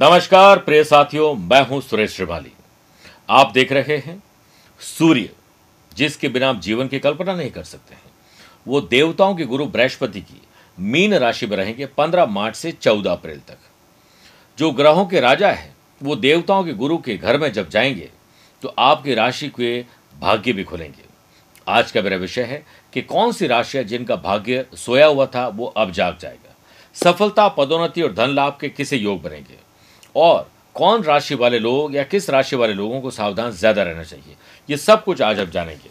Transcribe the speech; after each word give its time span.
नमस्कार, 0.00 0.58
प्रिय 0.58 0.84
साथियों, 0.84 1.34
मैं 1.34 1.66
हूँ 1.66 1.80
सुरेश 1.80 2.10
श्रिवाली। 2.10 2.52
आप 3.30 3.50
देख 3.52 3.72
रहे 3.72 3.96
हैं 3.96 4.22
सूर्य, 4.80 5.30
जिसके 5.94 6.28
बिना 6.28 6.48
आप 6.48 6.60
जीवन 6.60 6.88
की 6.88 6.98
कल्पना 6.98 7.34
नहीं 7.34 7.50
कर 7.50 7.62
सकते 7.62 7.94
हैं। 7.94 8.02
वो 8.68 8.80
देवताओं 8.80 9.34
के 9.34 9.44
गुरु 9.44 9.66
बृहस्पति 9.66 10.20
की 10.20 10.42
मीन 10.78 11.14
राशि 11.14 11.46
में 11.46 11.56
रहेंगे 11.56 11.86
15 11.86 12.26
मार्च 12.26 12.56
से 12.56 12.72
14 12.72 13.12
अप्रैल 13.12 13.40
तक। 13.48 13.58
जो 14.58 14.70
ग्रहों 14.70 15.06
के 15.06 15.20
राजा 15.20 15.50
है, 15.50 15.74
वो 16.02 16.16
देवताओं 16.16 16.64
के 16.64 16.72
गुरु 16.72 16.98
के 16.98 17.16
घर 17.16 17.38
में 17.38 17.52
जब 17.52 17.68
जाएँगे 17.68 18.10
तो 18.62 18.74
आपकी 18.78 19.14
राशि 19.14 19.48
के 19.48 19.84
भाग्य 20.20 20.52
भी 20.52 20.64
खुलेंगे। 20.64 21.04
आज 21.68 21.90
का 21.90 22.02
मेरा 22.02 22.16
विषय 22.16 22.42
है 22.42 22.66
कि 22.92 23.02
कौन 23.02 23.32
सी 23.32 23.46
राशियाँ 23.46 23.84
जिनका 23.84 24.16
भाग्य 24.16 24.66
सोया 24.74 25.06
हुआ 25.06 25.26
था, 25.26 25.48
वो 25.48 25.66
अब 25.66 25.90
जाग 25.90 26.18
जाएगा। 26.18 26.56
सफलता, 26.94 27.48
पदोन्नति 27.48 28.02
और 28.02 28.12
धन 28.12 28.28
लाभ 28.28 28.58
के 28.60 28.68
किसे 28.68 28.96
योग 28.96 29.22
बनेंगे? 29.22 29.67
और 30.18 30.48
कौन 30.76 31.02
राशि 31.02 31.34
वाले 31.34 31.58
लोग 31.58 31.94
या 31.94 32.02
किस 32.04 32.28
राशि 32.30 32.56
वाले 32.56 32.74
लोगों 32.74 33.00
को 33.00 33.10
सावधान 33.10 33.50
ज़्यादा 33.52 33.82
रहना 33.82 34.02
चाहिए? 34.04 34.36
ये 34.68 34.76
सब 34.76 35.04
कुछ 35.04 35.22
आज 35.22 35.40
आप 35.40 35.48
जानेंगे। 35.50 35.90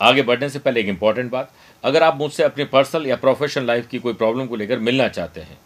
आगे 0.00 0.22
बढ़ने 0.22 0.48
से 0.50 0.58
पहले 0.58 0.80
एक 0.80 0.88
इंपॉर्टेंट 0.88 1.30
बात 1.30 1.50
अगर 1.84 2.02
आप 2.02 2.16
मुझसे 2.16 2.42
अपनी 2.42 2.64
पर्सनल 2.66 3.06
या 3.06 3.16
प्रोफेशनल 3.16 3.66
लाइफ 3.66 3.86
की 3.88 3.98
कोई 3.98 4.12
प्रॉब्लम 4.14 4.46
को 4.46 4.56
लेकर 4.56 4.78
मिलना 4.80 5.08
चाहते 5.08 5.40
हैं 5.40 5.58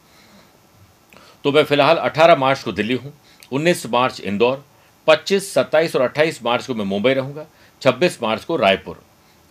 तो 1.45 1.53
मैं 1.53 1.63
फ़िलहाल 1.65 1.99
18 1.99 2.37
मार्च 2.39 2.63
को 2.63 2.73
दिल्ली 2.73 2.95
हूँ 2.95 3.13
19 3.53 3.87
मार्च 3.89 4.21
इंदौर 4.23 4.65
25, 5.09 5.53
27 5.55 5.97
और 5.97 6.03
28 6.03 6.42
मार्च 6.45 6.67
को 6.67 6.75
मैं 6.75 6.85
मुंबई 6.87 7.12
रहूँगा 7.14 7.47
26 7.83 8.23
मार्च 8.23 8.45
को 8.45 8.57
रायपुर। 8.57 9.01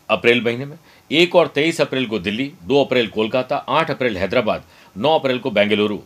अप्रैल 0.10 0.42
महीने 0.44 0.66
में 0.66 0.78
एक 1.12 1.36
और 1.36 1.48
तेईस 1.56 1.82
अप्रैल 1.82 2.06
को 2.08 2.20
दिल्ली 2.20 2.52
दो 2.64 2.84
अप्रैल 2.84 3.08
कोलकाता 3.10 3.56
आठ 3.70 3.92
अप्रैल 3.92 4.18
हैदराबाद 4.18 4.64
नौ 4.96 5.18
अप्रैल 5.20 5.40
को 5.40 5.52
बेंगलुरु। 5.52 5.98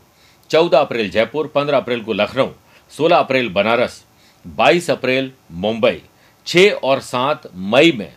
चौदह 0.54 0.78
अप्रैल 0.78 1.10
जयपुर, 1.10 1.48
पंद्रह 1.48 1.78
अप्रैल 1.78 2.02
को 2.02 2.14
लखनऊ, 2.14 2.50
सोलह 2.92 3.18
अप्रैल 3.18 3.48
बनारस, 3.50 4.04
बाईस 4.46 4.90
अप्रैल 4.92 5.32
मुंबई 5.54 6.02
छः 6.48 6.72
और 6.74 7.00
सात 7.00 7.50
मई 7.56 7.92
में 7.92 8.14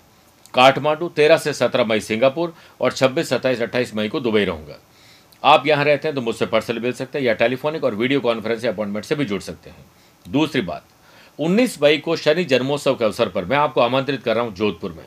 काठमांडू, 0.55 1.09
तेरह 1.09 1.37
से 1.39 1.53
सत्रह 1.53 1.85
मई 1.85 2.01
सिंगापुर 2.01 2.55
और 2.81 2.93
छब्बीस, 2.93 3.29
सत्ताईस, 3.29 3.63
अट्ठाईस 3.63 3.95
मई 3.95 4.09
को 4.09 4.21
दुबई 4.21 4.45
रहूँगा। 4.45 4.79
आप 5.43 5.67
यहाँ 5.67 5.85
रहते 5.85 6.09
हैं 6.09 6.15
तो 6.15 6.21
मुझसे 6.21 6.47
पर्सनल 6.47 6.79
मिल 6.79 6.93
सकते 6.93 7.19
हैं 7.19 7.27
या 7.27 7.35
टेलीफोनिक 7.35 7.85
और 7.85 7.95
वीडियो 7.95 8.21
कॉन्फ्रेंस 8.21 8.65
अपॉइंटमेंट 8.67 9.05
से 9.05 9.15
भी 9.15 9.25
जुड़ 9.25 9.43
सकते 9.43 9.71
हैं। 9.71 9.85
दूसरी 10.25 10.61
बात 10.61 10.85
19 11.39 11.83
मई 11.83 11.99
को 11.99 12.17
शनि 12.17 12.45
जन्मोत्सव 12.45 12.95
के 12.95 13.05
अवसर 13.05 13.29
पर 13.29 13.45
मैं 13.45 13.57
आपको 13.57 13.81
आमंत्रित 13.81 14.23
कर 14.23 14.35
रहा 14.35 14.45
हूँ 14.45 14.55
जोधपुर 14.55 14.93
में। 14.93 15.05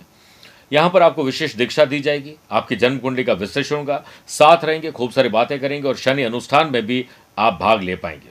यहाँ 0.72 0.90
पर 0.90 1.02
आपको 1.02 1.24
विशेष 1.24 1.56
दीक्षा 1.56 1.84
दी 1.86 2.00
जाएगी, 2.00 2.34
आपकी 2.52 2.76
जन्म 2.76 2.98
कुंडली 2.98 3.24
का 3.24 3.34
विश्लेषण 3.34 3.76
होगा, 3.76 4.04
साथ 4.28 4.66
रहेंगे, 4.66 4.92
खूब 4.92 5.12
सारी 5.12 5.30
बातें 5.30 5.60
करेंगे 5.60 5.88
और 5.88 5.96
शनि 5.96 6.24
अनुष्ठान 6.24 6.72
में 6.72 6.86
भी 6.86 7.06
आप 7.40 7.58
भाग 7.62 7.82
ले 7.82 7.96
पाएँगे। 7.96 8.30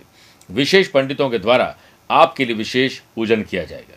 विशेष 0.50 0.88
पंडितों 0.88 1.30
के 1.30 1.38
द्वारा 1.38 1.76
आपके 2.10 2.44
लिए 2.44 2.56
विशेष 2.56 2.98
पूजन 2.98 3.42
किया 3.42 3.64
जाएगा। 3.64 3.94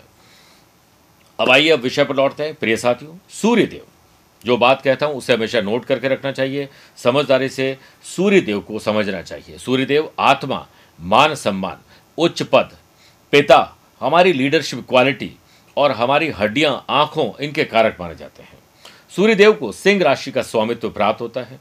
अब 1.40 1.50
आइए, 1.50 1.70
अब 1.70 1.80
विषय 1.80 2.04
पर 2.04 2.16
लौटते 2.16 2.44
हैं। 2.44 2.54
प्रिय 2.54 2.78
साथियों, 2.78 3.16
सूर्यदेव। 3.30 3.86
जो 4.46 4.58
बात 4.58 4.82
कहता 4.82 5.06
हूँ, 5.06 5.16
उसे 5.16 5.34
हमेशा 5.34 5.62
नोट 5.62 5.86
करके 5.86 6.08
रखना 6.08 6.32
चाहिए। 6.32 6.70
समझदारी 6.98 7.50
से 7.50 7.78
सूर्यदेव 8.04 8.60
को 8.60 8.80
समझना 8.80 9.22
चाहिए। 9.22 9.58
सूर्यदेव, 9.58 10.12
आत्मा, 10.20 10.68
मान 11.02 11.36
सम्मान, 11.36 11.78
उच्च 12.18 12.44
पद, 12.44 12.78
पिता, 13.32 13.78
हमारी 14.00 14.34
लीडरशिप 14.34 14.86
क्वालिटी 14.90 15.32
और 15.78 15.92
हमारी 15.92 16.30
हड्डियाँ, 16.30 16.86
आँखों, 16.90 17.44
इनके 17.44 17.64
कारक 17.64 17.98
माने 18.00 18.16
जाते 18.16 18.44
हैं। 18.44 18.60
सूर्यदेव 19.16 19.54
को 19.54 19.72
सिंह 19.72 20.04
राशि 20.04 20.32
का 20.32 20.42
स्वामित्व 20.42 20.90
प्राप्त 20.90 21.22
होता 21.22 21.42
है। 21.42 21.60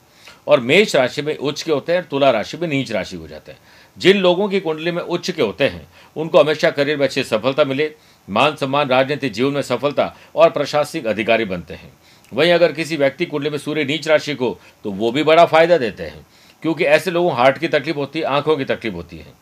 और 0.50 0.61
मेष 0.61 0.94
राशि 0.97 1.22
में 1.22 1.37
उच्च 1.37 1.62
के 1.62 1.72
होते 1.72 1.93
हैं, 1.93 2.03
तुला 2.03 2.31
राशि 2.31 2.56
में 2.56 2.66
नीच 2.69 2.93
राशि 2.93 3.16
हो 3.16 3.28
जाते 3.28 3.53
हैं। 3.53 3.59
जिन 3.99 4.16
लोगों 4.16 4.49
की 4.49 4.61
कुंडली 4.61 4.91
में 4.91 5.03
उच्च 5.03 5.31
के 5.31 5.43
होते 5.43 5.65
हैं, 5.65 5.87
उनको 6.16 6.41
हमेशा 6.41 6.71
करियर 6.71 6.99
में 6.99 7.05
अच्छी 7.06 7.25
सफलता 7.25 7.65
मिले, 7.65 7.91
मान 8.28 8.56
सम्मान 8.56 8.89
राजनीतिक 8.89 9.33
जीवन 9.33 9.53
में 9.53 9.62
सफलता 9.62 10.15
और 10.34 10.50
प्रशासनिक 10.50 11.06
अधिकारी 11.06 11.44
बनते 11.44 11.75
हैं। 11.75 11.93
वहीं 12.33 12.53
अगर 12.53 12.72
किसी 12.72 12.97
व्यक्ति 12.97 13.27
कुंडली 13.27 13.50
में 13.50 13.59
सूर्य 13.59 13.84
नीच 13.84 14.09
राशि 14.09 14.34
को 14.34 14.59
तो 14.84 14.91
वो 14.93 15.10
भी 15.12 15.22
बड़ा 15.22 15.44
फ़ायदा 15.47 15.78
देते 15.78 16.03
हैं, 16.03 16.27
क्योंकि 16.62 16.84
ऐसे 16.84 17.10
लोगों 17.10 17.34
हार्ट 17.34 17.59
की 17.59 17.69
तकलीफ़ 17.69 17.97
होती 17.97 18.19
है, 18.19 18.25
आँखों 18.25 18.56
की 18.56 18.65
तकलीफ़ 18.65 18.94
होती 18.94 19.19
है। 19.19 19.33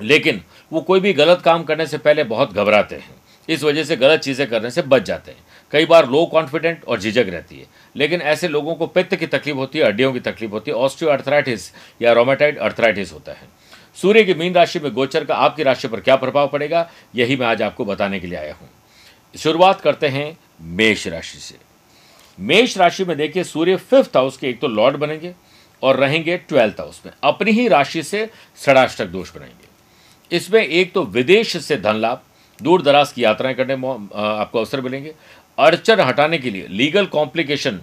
लेकिन 0.00 0.42
वो 0.72 0.80
कोई 0.80 1.00
भी 1.00 1.12
गलत 1.12 1.42
काम 1.44 1.62
करने 1.62 1.86
से 1.86 1.98
पहले 1.98 2.24
बहुत 2.24 2.52
घबराते 2.52 2.94
हैं। 2.94 3.14
इस 3.48 3.62
वजह 3.64 3.84
से 3.84 3.96
गलत 3.96 4.20
चीज़ें 4.20 4.46
करने 4.46 4.70
से 4.70 4.82
बच 4.82 5.02
जाते 5.02 5.30
हैं। 5.30 5.38
कई 5.72 5.86
बार 5.86 6.08
लो 6.08 6.24
कॉन्फिडेंट 6.26 6.84
और 6.84 7.00
झिझक 7.00 7.26
रहती 7.28 7.58
है। 7.58 7.66
लेकिन 7.94 8.20
ऐसे 8.22 8.48
लोगों 8.48 8.74
को 8.74 8.86
पित्त 8.86 9.14
की 9.16 9.26
तकलीफ़ 9.26 9.56
होती 9.56 9.78
है, 9.78 9.86
हड्डियों 9.86 10.12
की 10.12 10.20
तकलीफ़ 10.20 10.50
होती 10.50 10.70
है 10.70 10.76
ऑस्ट्रियो 10.76 11.12
अर्थराइटिस 11.12 11.70
या 12.02 12.12
रोमेटाइड 12.12 12.58
अर्थराइटिस 12.58 13.12
होता 13.12 13.32
है। 13.32 13.48
सूर्य 13.96 14.24
की 14.24 14.34
मीन 14.34 14.54
राशि 14.54 14.78
में 14.78 14.92
गोचर 14.92 15.24
का 15.24 15.34
आपकी 15.36 15.62
राशि 15.62 15.88
पर 15.88 16.00
क्या 16.00 16.16
प्रभाव 16.16 16.48
पड़ेगा, 16.48 16.88
यही 17.14 17.36
मैं 17.36 17.46
आज 17.46 17.62
आपको 17.62 17.84
बताने 17.84 18.20
के 18.20 18.26
लिए 18.26 18.38
आया 18.38 18.54
हूँ। 18.54 18.68
शुरुआत 19.34 19.80
करते 19.80 20.08
हैं 20.08 20.38
मेष 20.60 21.06
राशि 21.06 21.38
से। 21.38 21.56
मेष 22.38 22.76
राशि 22.78 23.04
में 23.04 23.16
देखिए, 23.16 23.44
सूर्य 23.44 23.76
फिफ्थ 23.76 24.16
हाउस 24.16 24.36
के 24.36 24.48
एक 24.48 24.60
तो 24.60 24.68
लॉर्ड 24.68 24.96
बनेंगे 24.96 25.34
और 25.82 25.96
रहेंगे 25.96 26.36
ट्वेल्थ 26.38 26.80
हाउस 26.80 27.00
में। 27.06 27.12
अपनी 27.24 27.50
ही 27.50 27.66
राशि 27.68 28.02
से 28.02 28.28
षडाष्टक 28.58 29.06
दोष 29.06 29.34
बनेंगे। 29.34 30.36
इसमें 30.36 30.60
एक 30.60 30.92
तो 30.92 31.02
विदेश 31.04 31.56
से 31.56 31.76
धन 31.76 31.96
लाभ, 31.96 32.20
दूर 32.58 32.82
दराज 32.82 33.12
की 33.12 33.24
यात्राएँ 33.24 33.54
करने 33.54 33.74
आपको 33.74 34.58
अवसर 34.58 34.80
मिलेंगे। 34.80 35.14
अड़चन 35.58 36.00
हटाने 36.00 36.38
के 36.38 36.50
लिए 36.50 36.66
लीगल 36.70 37.06
कॉम्प्लिकेशन 37.06 37.80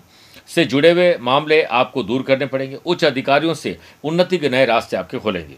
से 0.47 0.66
जुड़े 0.66 0.91
हुए 0.91 1.16
मामले 1.22 1.62
आपको 1.63 2.03
दूर 2.03 2.22
करने 2.22 2.46
पड़ेंगे। 2.46 2.78
उच्च 2.85 3.03
अधिकारियों 3.06 3.53
से 3.53 3.78
उन्नति 4.03 4.38
के 4.38 4.50
नए 4.50 4.66
रास्ते 4.66 4.97
आपके 4.97 5.18
खोलेंगे। 5.18 5.56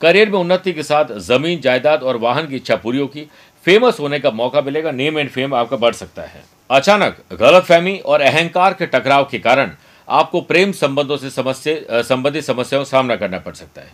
करियर 0.00 0.30
में 0.30 0.38
उन्नति 0.38 0.72
के 0.72 0.82
साथ 0.82 1.12
ज़मीन, 1.18 1.60
जायदाद 1.60 2.02
और 2.02 2.16
वाहन 2.16 2.46
की 2.46 2.56
इच्छा 2.56 2.76
पूरी 2.76 2.98
होगी। 2.98 3.26
फ़ेमस 3.66 4.00
होने 4.00 4.18
का 4.18 4.30
मौका 4.30 4.60
मिलेगा। 4.60 4.90
नेम 4.90 5.18
एंड 5.18 5.30
फेम 5.30 5.54
आपका 5.54 5.76
बढ़ 5.76 5.94
सकता 5.94 6.22
है। 6.22 6.42
अचानक 6.70 7.22
गलतफहमी 7.32 7.96
और 7.98 8.20
अहंकार 8.20 8.74
के 8.74 8.86
टकराव 8.86 9.24
के 9.24 9.38
कारण 9.38 9.70
आपको 10.08 10.40
प्रेम 10.40 10.72
संबंधों 10.72 11.16
से 11.16 11.30
समस्या 11.30 12.02
संबंधित 12.02 12.44
समस्याओं 12.44 12.84
का 12.84 12.88
सामना 12.88 13.16
करना 13.16 13.38
पड़ 13.38 13.54
सकता 13.54 13.82
है। 13.82 13.92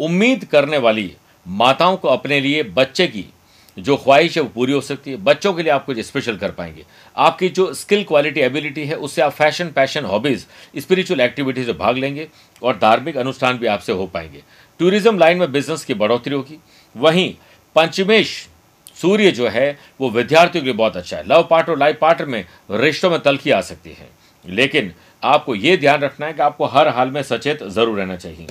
उम्मीद 0.00 0.44
करने 0.44 0.78
वाली 0.78 1.12
माताओं 1.46 1.96
को 1.96 2.08
अपने 2.08 2.40
लिए, 2.40 2.62
बच्चे 2.62 3.06
की 3.06 3.24
जो 3.78 3.96
ख्वाहिश 3.96 4.36
है 4.36 4.42
वो 4.42 4.48
पूरी 4.48 4.72
हो 4.72 4.80
सकती 4.80 5.10
है। 5.10 5.16
बच्चों 5.16 5.52
के 5.54 5.62
लिए 5.62 5.72
आप 5.72 5.84
कुछ 5.84 5.98
स्पेशल 5.98 6.36
कर 6.36 6.50
पाएँगे। 6.50 6.84
आपकी 7.16 7.48
जो 7.48 7.72
स्किल 7.74 8.04
क्वालिटी 8.04 8.40
एबिलिटी 8.40 8.84
है, 8.84 8.94
उससे 8.94 9.22
आप 9.22 9.32
fashion 9.32 9.68
passion 9.68 10.04
hobbies 10.04 10.44
spiritual 10.78 11.20
activities 11.20 11.66
में 11.66 11.78
भाग 11.78 11.96
लेंगे 11.96 12.28
और 12.62 12.76
धार्मिक 12.76 13.16
अनुष्ठान 13.16 13.58
भी 13.58 13.66
आपसे 13.66 13.92
हो 13.92 14.06
पाएँगे। 14.06 14.42
टूरिज़्म 14.80 15.18
लाइन 15.18 15.38
में 15.38 15.50
बिज़नेस 15.52 15.84
की 15.84 15.94
बढ़ोतरी 15.94 16.34
होगी। 16.34 16.58
वहीं 16.94 17.34
पंचमेश 17.76 18.48
सूर्य 18.96 19.30
जो 19.30 19.48
है, 19.48 19.78
वो 20.00 20.10
विद्यार्थियों 20.10 20.62
के 20.62 20.68
लिए 20.68 20.76
बहुत 20.76 20.96
अच्छा 20.96 21.16
है। 21.16 21.26
लव 21.28 21.46
पार्ट 21.50 21.68
और 21.68 21.78
लाइफ 21.78 21.98
पार्टनर 22.00 22.26
में 22.26 22.44
रिश्तों 22.70 23.10
में 23.10 23.18
तलखी 23.20 23.50
आ 23.50 23.60
सकती 23.60 23.90
है। 23.90 24.08
लेकिन 24.44 24.92
आपको 25.22 25.54
ये 25.54 25.76
ध्यान 25.76 26.00
रखना 26.00 26.26
है 26.26 26.32
कि 26.32 26.42
आपको 26.42 26.66
हर 26.66 26.88
हाल 26.88 27.10
में 27.10 27.22
सचेत 27.22 27.62
ज़रूर 27.62 27.98
रहना 27.98 28.16
चाहिए। 28.16 28.46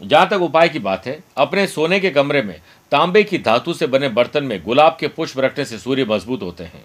जहाँ 0.00 0.28
तक 0.28 0.42
उपाय 0.42 0.68
की 0.68 0.78
बात 0.78 1.06
है, 1.06 1.18
अपने 1.36 1.66
सोने 1.66 2.00
के 2.00 2.10
कमरे 2.10 2.42
में 2.42 2.60
तांबे 2.92 3.22
की 3.24 3.38
धातु 3.38 3.74
से 3.74 3.86
बने 3.86 4.08
बर्तन 4.08 4.44
में 4.44 4.62
गुलाब 4.64 4.96
के 5.00 5.08
पुष्प 5.08 5.38
रखने 5.38 5.64
से 5.64 5.78
सूर्य 5.78 6.04
मज़बूत 6.04 6.42
होते 6.42 6.64
हैं। 6.64 6.84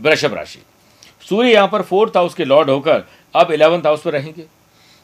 वृषभ 0.00 0.34
राशि। 0.34 0.62
सूर्य 1.28 1.52
यहाँ 1.52 1.68
पर 1.68 1.82
फोर्थ 1.82 2.16
हाउस 2.16 2.34
के 2.34 2.44
लॉर्ड 2.44 2.70
होकर 2.70 3.04
अब 3.34 3.50
इलेवंथ 3.52 3.86
हाउस 3.86 4.02
पर 4.02 4.12
रहेंगे। 4.12 4.44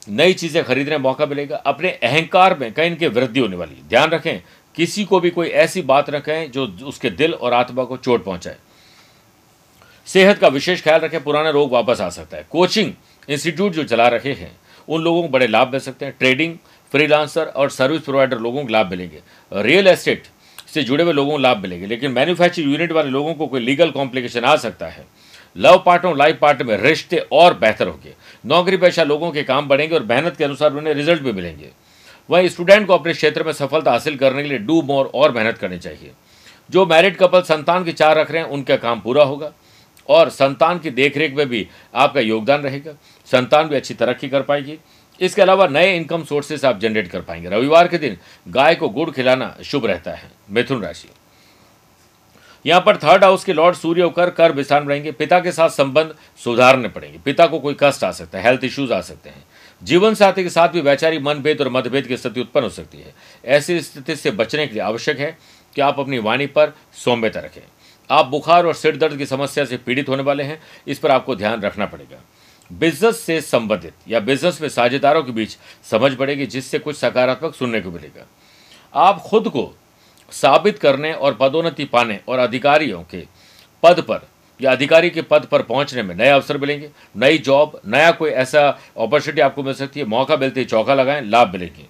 नई 0.09 0.33
चीज़ें 0.33 0.63
खरीदने 0.65 0.91
का 0.91 0.99
मौका 0.99 1.27
मिलेगा। 1.27 1.57
अपने 1.57 1.91
अहंकार 1.91 2.59
में 2.59 2.73
कहीं 2.73 2.91
इनकी 2.91 3.07
वृद्धि 3.09 3.41
होने 3.41 3.57
वाली 3.57 3.75
है। 3.75 3.89
ध्यान 3.89 4.11
रखें, 4.11 4.41
किसी 4.75 5.05
को 5.05 5.21
भी 5.21 5.31
कोई 5.31 5.49
ऐसी 5.49 5.83
बात 5.83 6.11
न 6.11 6.19
कहें 6.21 6.51
जो 6.51 6.67
उसके 6.85 7.11
दिल 7.11 7.35
और 7.35 7.53
आत्मा 7.53 7.85
को 7.85 7.97
चोट 7.97 8.25
पहुँचाए। 8.25 8.57
सेहत 10.07 10.39
का 10.39 10.49
विशेष 10.49 10.83
ख्याल 10.83 11.01
रखें, 11.01 11.23
पुराना 11.25 11.51
रोग 11.51 11.73
वापस 11.73 12.01
आ 12.01 12.09
सकता 12.09 12.37
है। 12.37 12.47
कोचिंग 12.51 12.93
इंस्टीट्यूट 13.29 13.73
जो 13.73 13.85
चला 13.85 14.09
रहे 14.09 14.33
हैं, 14.33 14.57
उन 14.89 15.03
लोगों 15.03 15.23
को 15.23 15.29
बड़े 15.29 15.47
लाभ 15.47 15.69
मिल 15.69 15.81
सकते 15.81 16.05
हैं। 16.05 16.15
ट्रेडिंग 16.19 16.57
फ्रीलांसर 16.93 17.47
और 17.47 17.71
सर्विस 17.71 18.03
प्रोवाइडर 18.03 18.39
लोगों 18.39 18.63
को 18.63 18.69
लाभ 18.69 18.91
मिलेंगे। 18.91 19.21
रियल 19.53 19.87
एस्टेट 19.87 20.27
से 20.75 20.83
जुड़े 20.83 21.05
हुए 21.05 21.13
लोगों 21.13 21.33
को 21.33 21.39
लाभ 21.39 21.59
मिलेंगे, 21.59 21.87
लेकिन 21.87 22.11
मैन्युफैक्चरिंग 22.11 22.73
यूनिट 22.73 22.93
वाले 22.93 23.11
लोगों 23.11 23.35
को 23.35 23.47
कोई 23.47 23.61
लीगल 23.61 23.91
कॉम्प्लिकेशन 23.91 24.45
आ 24.45 24.57
सकता 24.57 24.87
है। 24.87 25.05
लव 25.57 25.83
पार्टनर 25.87 26.17
लाइफ 26.17 26.39
पार्टनर 26.41 26.67
में 26.67 26.77
रिश्ते 26.79 27.17
और 27.33 27.55
बेहतर 27.55 27.89
होंगे। 27.89 28.15
नौकरी 28.47 28.77
पेशा 28.77 29.05
लोगों 29.05 29.31
के 29.31 29.43
काम 29.43 29.69
बढ़ेंगे 29.69 29.95
और 29.95 30.03
मेहनत 30.03 30.37
के 30.37 30.45
अनुसार 30.45 30.75
उन्हें 30.75 30.95
रिज़ल्ट 30.95 31.23
भी 31.23 31.33
मिलेंगे। 31.33 31.71
वहीं 32.31 32.49
स्टूडेंट 32.49 32.87
को 32.87 32.95
अपने 32.95 33.13
क्षेत्र 33.13 33.45
में 33.45 33.53
सफलता 33.53 33.91
हासिल 33.91 34.17
करने 34.17 34.43
के 34.43 34.49
लिए 34.49 34.59
डू 34.59 34.81
मोर 34.83 35.11
और 35.15 35.33
मेहनत 35.33 35.59
करनी 35.59 35.79
चाहिए। 35.79 36.11
जो 36.71 36.87
मैरिड 36.87 37.17
कपल 37.17 37.43
संतान 37.43 37.85
की 37.85 37.93
चाह 37.93 38.13
रख 38.13 38.31
रहे 38.31 38.43
हैं, 38.43 38.49
उनका 38.49 38.77
काम 38.77 39.01
पूरा 39.01 39.25
होगा 39.25 39.53
और 40.09 40.29
संतान 40.31 40.79
की 40.79 40.91
देखरेख 40.91 41.35
में 41.35 41.49
भी 41.49 41.67
आपका 41.95 42.21
योगदान 42.21 42.61
रहेगा। 42.61 42.93
संतान 43.29 43.69
भी 43.69 43.77
अच्छी 43.77 43.95
तरक्की 43.95 44.29
कर 44.29 44.43
पाएगी। 44.43 44.79
इसके 45.23 45.43
अलावा 45.43 45.67
नए 45.67 45.97
इनकम 45.97 46.25
सोर्सेस 46.25 46.65
आप 46.65 46.79
जनरेट 46.79 47.09
कर 47.09 47.21
पाएँगे। 47.21 47.49
रविवार 47.49 47.89
के 47.89 47.99
दिन 47.99 48.17
गाय 48.49 48.75
को 48.75 48.89
गुड़ 48.89 49.11
खिलाना 49.11 49.57
शुभ 49.65 49.87
रहता 49.87 50.11
है, 50.11 50.31
मिथुन 50.51 50.83
राशि। 50.83 51.09
यहाँ 52.65 52.81
पर 52.81 52.97
थर्ड 52.97 53.25
हाउस 53.25 53.45
के 53.45 53.53
लॉर्ड 53.53 53.77
सूर्य 53.77 54.03
होकर 54.03 54.31
कर 54.31 54.53
विस्थान 54.53 54.89
रहेंगे। 54.89 55.13
पिता 55.13 55.39
के 55.41 55.53
साथ 55.53 55.69
संबंध 55.69 56.15
सुधारने 56.45 56.89
पड़ेंगे। 56.89 57.19
पिता 57.19 57.47
को 57.47 57.59
कोई 57.61 57.77
कष्ट 57.81 58.05
आ 58.05 58.11
सकता 58.11 58.39
है 58.39 58.45
हेल्थ 58.45 58.65
इश्यूज़ 58.65 58.93
आ 58.93 59.01
सकते 59.01 59.31
हैं। 59.31 59.45
जीवन 59.83 60.15
साथी 60.15 60.43
के 60.43 60.51
साथ 60.51 60.69
भी 60.69 60.81
वैचारिक 60.81 61.23
मनभेद 61.23 61.61
और 61.61 61.69
मतभेद 61.69 62.07
की 62.07 62.17
स्थिति 62.17 62.41
उत्पन्न 62.41 62.65
हो 62.65 62.71
सकती 62.71 62.99
है। 62.99 63.15
ऐसी 63.45 63.81
स्थिति 63.81 64.17
से 64.17 64.31
बचने 64.31 64.67
के 64.67 64.75
लिए 64.75 64.83
आवश्यक 64.83 65.19
है 65.19 65.37
कि 65.75 65.81
आप 65.81 66.01
अपनी 66.01 66.19
वाणी 66.19 66.47
पर 66.47 66.73
सौम्यता 67.05 67.41
रखें। 67.41 67.63
आप 68.11 68.27
बुखार 68.27 68.67
और 68.67 68.75
सिर 68.75 68.97
दर्द 68.97 69.17
की 69.17 69.27
समस्या 69.27 69.65
से 69.65 69.77
पीड़ित 69.77 70.09
होने 70.09 70.23
वाले 70.23 70.43
हैं, 70.43 70.61
इस 70.87 70.99
पर 70.99 71.11
आपको 71.11 71.37
ध्यान 71.37 71.63
रखना 71.63 71.87
पड़ेगा। 71.87 72.21
बिज़नेस 72.73 73.21
से 73.21 73.41
संबंधित 73.41 73.93
या 74.09 74.21
बिज़नेस 74.21 74.61
में 74.63 74.69
साझेदारों 74.69 75.23
के 75.23 75.33
बीच 75.33 75.57
समझ 75.91 76.13
बढ़ेगी, 76.15 76.47
जिससे 76.47 76.79
कुछ 76.79 76.97
सकारात्मक 76.97 77.55
सुनने 77.55 77.81
को 77.81 77.91
मिलेगा। 77.91 78.27
आप 78.95 79.19
खुद 79.21 79.49
को 79.49 79.71
साबित 80.33 80.79
करने 80.79 81.13
और 81.13 81.35
पदोन्नति 81.35 81.85
पाने 81.85 82.19
और 82.29 82.39
अधिकारियों 82.39 83.03
के 83.03 83.25
पद 83.83 84.01
पर 84.01 84.29
या 84.61 84.73
अधिकारी 84.73 85.11
के 85.11 85.23
पद 85.23 85.45
पर 85.45 85.63
पहुँचने 85.63 86.03
में 86.03 86.15
नए 86.15 86.29
अवसर 86.29 86.59
मिलेंगे, 86.59 86.91
नई 87.17 87.39
जॉब, 87.39 87.81
नया 87.87 88.11
कोई 88.11 88.31
ऐसा 88.31 88.69
अपॉर्चुनिटी 88.99 89.41
आपको 89.41 89.63
मिल 89.63 89.75
सकती 89.75 90.01
है। 90.01 90.07
मौका 90.07 90.37
मिलते 90.37 90.61
ही 90.61 90.67
चौका 90.67 90.95
लगाएँ, 90.95 91.23
लाभ 91.23 91.53
मिलेंगे। 91.53 91.87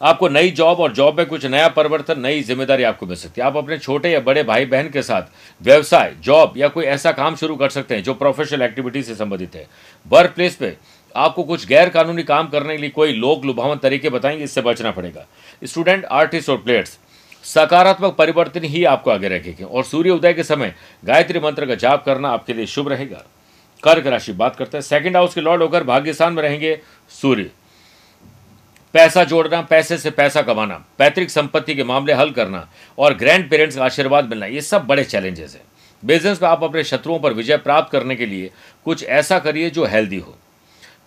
आपको 0.00 0.28
नई 0.28 0.50
जॉब 0.50 0.80
और 0.80 0.92
जॉब 0.92 1.16
में 1.18 1.26
कुछ 1.26 1.44
नया 1.46 1.68
परिवर्तन, 1.68 2.20
नई 2.20 2.42
ज़िम्मेदारी 2.42 2.82
आपको 2.82 3.06
मिल 3.06 3.16
सकती 3.16 3.40
है। 3.40 3.46
आप 3.46 3.56
अपने 3.56 3.78
छोटे 3.78 4.10
या 4.10 4.20
बड़े 4.20 4.42
भाई 4.42 4.66
बहन 4.66 4.88
के 4.88 5.02
साथ 5.02 5.22
व्यवसाय 5.60 6.14
जॉब 6.20 6.54
या 6.56 6.68
कोई 6.68 6.84
ऐसा 6.86 7.12
काम 7.12 7.36
शुरू 7.36 7.56
कर 7.56 7.68
सकते 7.68 7.94
हैं 7.94 8.02
जो 8.02 8.14
प्रोफेशनल 8.14 8.62
एक्टिविटी 8.62 9.02
से 9.02 9.14
संबंधित 9.14 9.54
है। 9.54 9.66
वर्क 10.06 10.30
प्लेस 10.30 10.56
पे 10.56 10.76
आपको 11.14 11.42
कुछ 11.42 11.66
गैर 11.66 11.88
कानूनी 11.88 12.22
काम 12.22 12.48
करने 12.48 12.76
के 12.76 12.80
लिए 12.80 12.90
कोई 12.90 13.12
लोक 13.12 13.44
लुभावन 13.44 13.76
तरीके 13.76 14.10
बताएँगे, 14.10 14.44
इससे 14.44 14.60
बचना 14.60 14.90
पड़ेगा। 14.90 15.26
स्टूडेंट 15.62 16.04
आर्टिस्ट 16.04 16.50
और 16.50 16.56
प्लेयर्स 16.56 16.98
सकारात्मक 17.44 18.14
परिवर्तन 18.14 18.64
ही 18.64 18.84
आपको 18.84 19.10
आगे 19.10 19.28
रखेंगे। 19.28 19.64
और 19.64 19.84
सूर्य 19.84 20.10
उदय 20.10 20.32
के 20.32 20.44
समय 20.44 20.74
गायत्री 21.04 21.40
मंत्र 21.40 21.66
का 21.66 21.74
जाप 21.74 22.04
करना 22.04 22.28
आपके 22.28 22.52
लिए 22.52 22.66
शुभ 22.66 22.88
रहेगा। 22.88 23.24
कर्क 23.82 24.06
राशि 24.06 24.32
बात 24.32 24.56
करते 24.56 24.76
हैं। 24.76 24.82
सेकंड 24.82 25.16
हाउस 25.16 25.34
के 25.34 25.40
लॉर्ड 25.40 25.62
होकर 25.62 25.84
भाग्यस्थान 25.84 26.32
में 26.32 26.42
रहेंगे 26.42 26.78
सूर्य। 27.12 27.50
पैसा 28.94 29.24
जोड़ना, 29.24 29.60
पैसे 29.62 29.98
से 29.98 30.10
पैसा 30.10 30.42
कमाना, 30.42 30.84
पैतृक 30.98 31.30
संपत्ति 31.30 31.74
के 31.74 31.84
मामले 31.84 32.12
हल 32.12 32.30
करना 32.30 32.68
और 32.98 33.14
ग्रैंड 33.14 33.48
पेरेंट्स 33.50 33.76
का 33.76 33.84
आशीर्वाद 33.84 34.28
मिलना, 34.30 34.46
ये 34.46 34.60
सब 34.60 34.86
बड़े 34.86 35.04
चैलेंजेस 35.04 35.54
हैं। 35.54 35.62
बिज़नेस 36.02 36.42
में 36.42 36.48
आप 36.48 36.64
अपने 36.64 36.84
शत्रुओं 36.84 37.18
पर 37.18 37.32
विजय 37.32 37.56
प्राप्त 37.56 37.92
करने 37.92 38.16
के 38.16 38.26
लिए 38.26 38.50
कुछ 38.84 39.04
ऐसा 39.04 39.38
करिए 39.38 39.70
जो 39.70 39.84
हेल्दी 39.84 40.18
हो। 40.18 40.36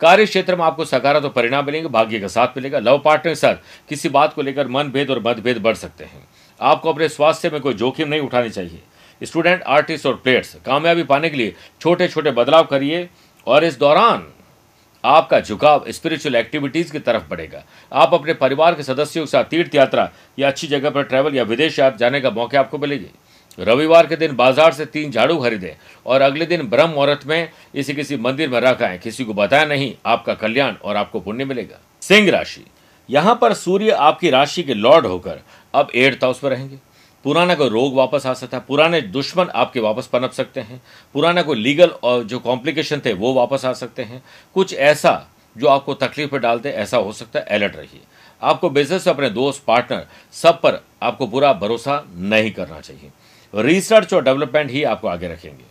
कार्य 0.01 0.25
क्षेत्र 0.25 0.55
में 0.55 0.63
आपको 0.65 0.85
सकारात्मक 0.85 1.33
परिणाम 1.33 1.65
मिलेंगे, 1.65 1.89
भाग्य 1.89 2.19
का 2.19 2.27
साथ 2.27 2.47
मिलेगा। 2.47 2.79
लव 2.79 2.99
पार्टनर 2.99 3.31
के 3.31 3.35
साथ 3.35 3.55
किसी 3.89 4.09
बात 4.09 4.33
को 4.33 4.41
लेकर 4.41 4.67
मनभेद 4.67 5.09
और 5.09 5.19
मतभेद 5.19 5.57
बढ़ 5.57 5.75
सकते 5.75 6.03
हैं। 6.03 6.27
आपको 6.59 6.93
अपने 6.93 7.09
स्वास्थ्य 7.09 7.49
में 7.49 7.59
कोई 7.61 7.73
जोखिम 7.73 8.07
नहीं 8.07 8.21
उठानी 8.21 8.49
चाहिए। 8.49 8.81
स्टूडेंट, 9.21 9.61
आर्टिस्ट 9.63 10.05
और 10.05 10.15
प्लेयर्स, 10.15 10.55
कामयाबी 10.65 11.03
पाने 11.03 11.29
के 11.29 11.37
लिए 11.37 11.55
छोटे 11.81 12.07
छोटे 12.07 12.31
बदलाव 12.31 12.63
करिए 12.63 13.09
और 13.47 13.63
इस 13.63 13.77
दौरान 13.79 14.27
आपका 15.03 15.39
झुकाव 15.39 15.85
स्पिरिचुअल 15.89 16.35
एक्टिविटीज़ 16.35 16.91
की 16.91 16.99
तरफ़ 16.99 17.29
बढ़ेगा। 17.29 17.63
आप 17.91 18.13
अपने 18.13 18.33
परिवार 18.35 18.75
के 18.75 18.83
सदस्यों 18.83 19.23
के 19.25 19.31
साथ 19.31 19.43
तीर्थ 19.45 19.75
यात्रा 19.75 20.09
या 20.39 20.47
अच्छी 20.47 20.67
जगह 20.67 20.89
पर 20.89 21.03
ट्रैवल 21.03 21.35
या 21.35 21.43
विदेश 21.43 21.79
जाने 21.79 22.21
का 22.21 22.29
मौके 22.31 22.57
आपको 22.57 22.77
मिलेगी। 22.77 23.09
रविवार 23.57 24.07
के 24.07 24.15
दिन 24.15 24.35
बाज़ार 24.35 24.73
से 24.73 24.85
तीन 24.85 25.11
झाड़ू 25.11 25.37
खरीदें 25.37 25.71
और 26.05 26.21
अगले 26.21 26.45
दिन 26.45 26.61
ब्रह्म 26.69 26.89
मुहूर्त 26.89 27.25
में 27.27 27.49
इसी 27.75 27.93
किसी 27.93 28.17
मंदिर 28.17 28.49
में 28.49 28.59
रख 28.59 28.81
आए 28.81 28.97
किसी 28.97 29.25
को 29.25 29.33
बताया 29.33 29.65
नहीं, 29.65 29.93
आपका 30.05 30.33
कल्याण 30.33 30.75
और 30.75 30.95
आपको 30.95 31.19
पुण्य 31.19 31.45
मिलेगा। 31.45 31.79
सिंह 32.01 32.29
राशि। 32.31 32.63
यहाँ 33.09 33.37
पर 33.41 33.53
सूर्य 33.53 33.91
आपकी 33.91 34.29
राशि 34.29 34.63
के 34.63 34.73
लॉर्ड 34.73 35.05
होकर 35.05 35.41
अब 35.73 35.91
एट्थ 35.95 36.23
हाउस 36.23 36.39
पर 36.39 36.49
रहेंगे। 36.49 36.77
पुराना 37.23 37.55
कोई 37.55 37.69
रोग 37.69 37.95
वापस 37.95 38.25
आ 38.25 38.33
सकता 38.33 38.57
है, 38.57 38.63
पुराने 38.67 39.01
दुश्मन 39.01 39.49
आपके 39.49 39.79
वापस 39.79 40.07
पनप 40.07 40.31
सकते 40.31 40.61
हैं, 40.61 40.81
पुराना 41.13 41.41
कोई 41.41 41.55
लीगल 41.55 41.89
और 42.03 42.23
जो 42.23 42.39
कॉम्प्लिकेशन 42.39 43.01
थे 43.05 43.13
वो 43.13 43.33
वापस 43.33 43.65
आ 43.65 43.73
सकते 43.73 44.03
हैं। 44.03 44.23
कुछ 44.53 44.73
ऐसा 44.73 45.27
जो 45.57 45.67
आपको 45.67 45.93
तकलीफ़ 45.93 46.31
पर 46.31 46.39
डालते 46.39 46.69
ऐसा 46.69 46.97
हो 46.97 47.11
सकता 47.11 47.39
है 47.39 47.45
अलर्ट 47.45 47.75
रहिए। 47.75 48.01
आपको 48.41 48.69
बिज़नेस 48.69 49.07
अपने 49.07 49.29
दोस्त 49.29 49.63
पार्टनर 49.67 50.07
सब 50.31 50.61
पर 50.61 50.83
आपको 51.03 51.27
पूरा 51.27 51.53
भरोसा 51.53 52.07
नहीं 52.15 52.51
करना 52.51 52.79
चाहिए। 52.81 53.11
रिसर्च 53.55 54.13
और 54.13 54.23
डेवलपमेंट 54.23 54.71
ही 54.71 54.83
आपको 54.83 55.07
आगे 55.07 55.27
रखेंगे। 55.27 55.63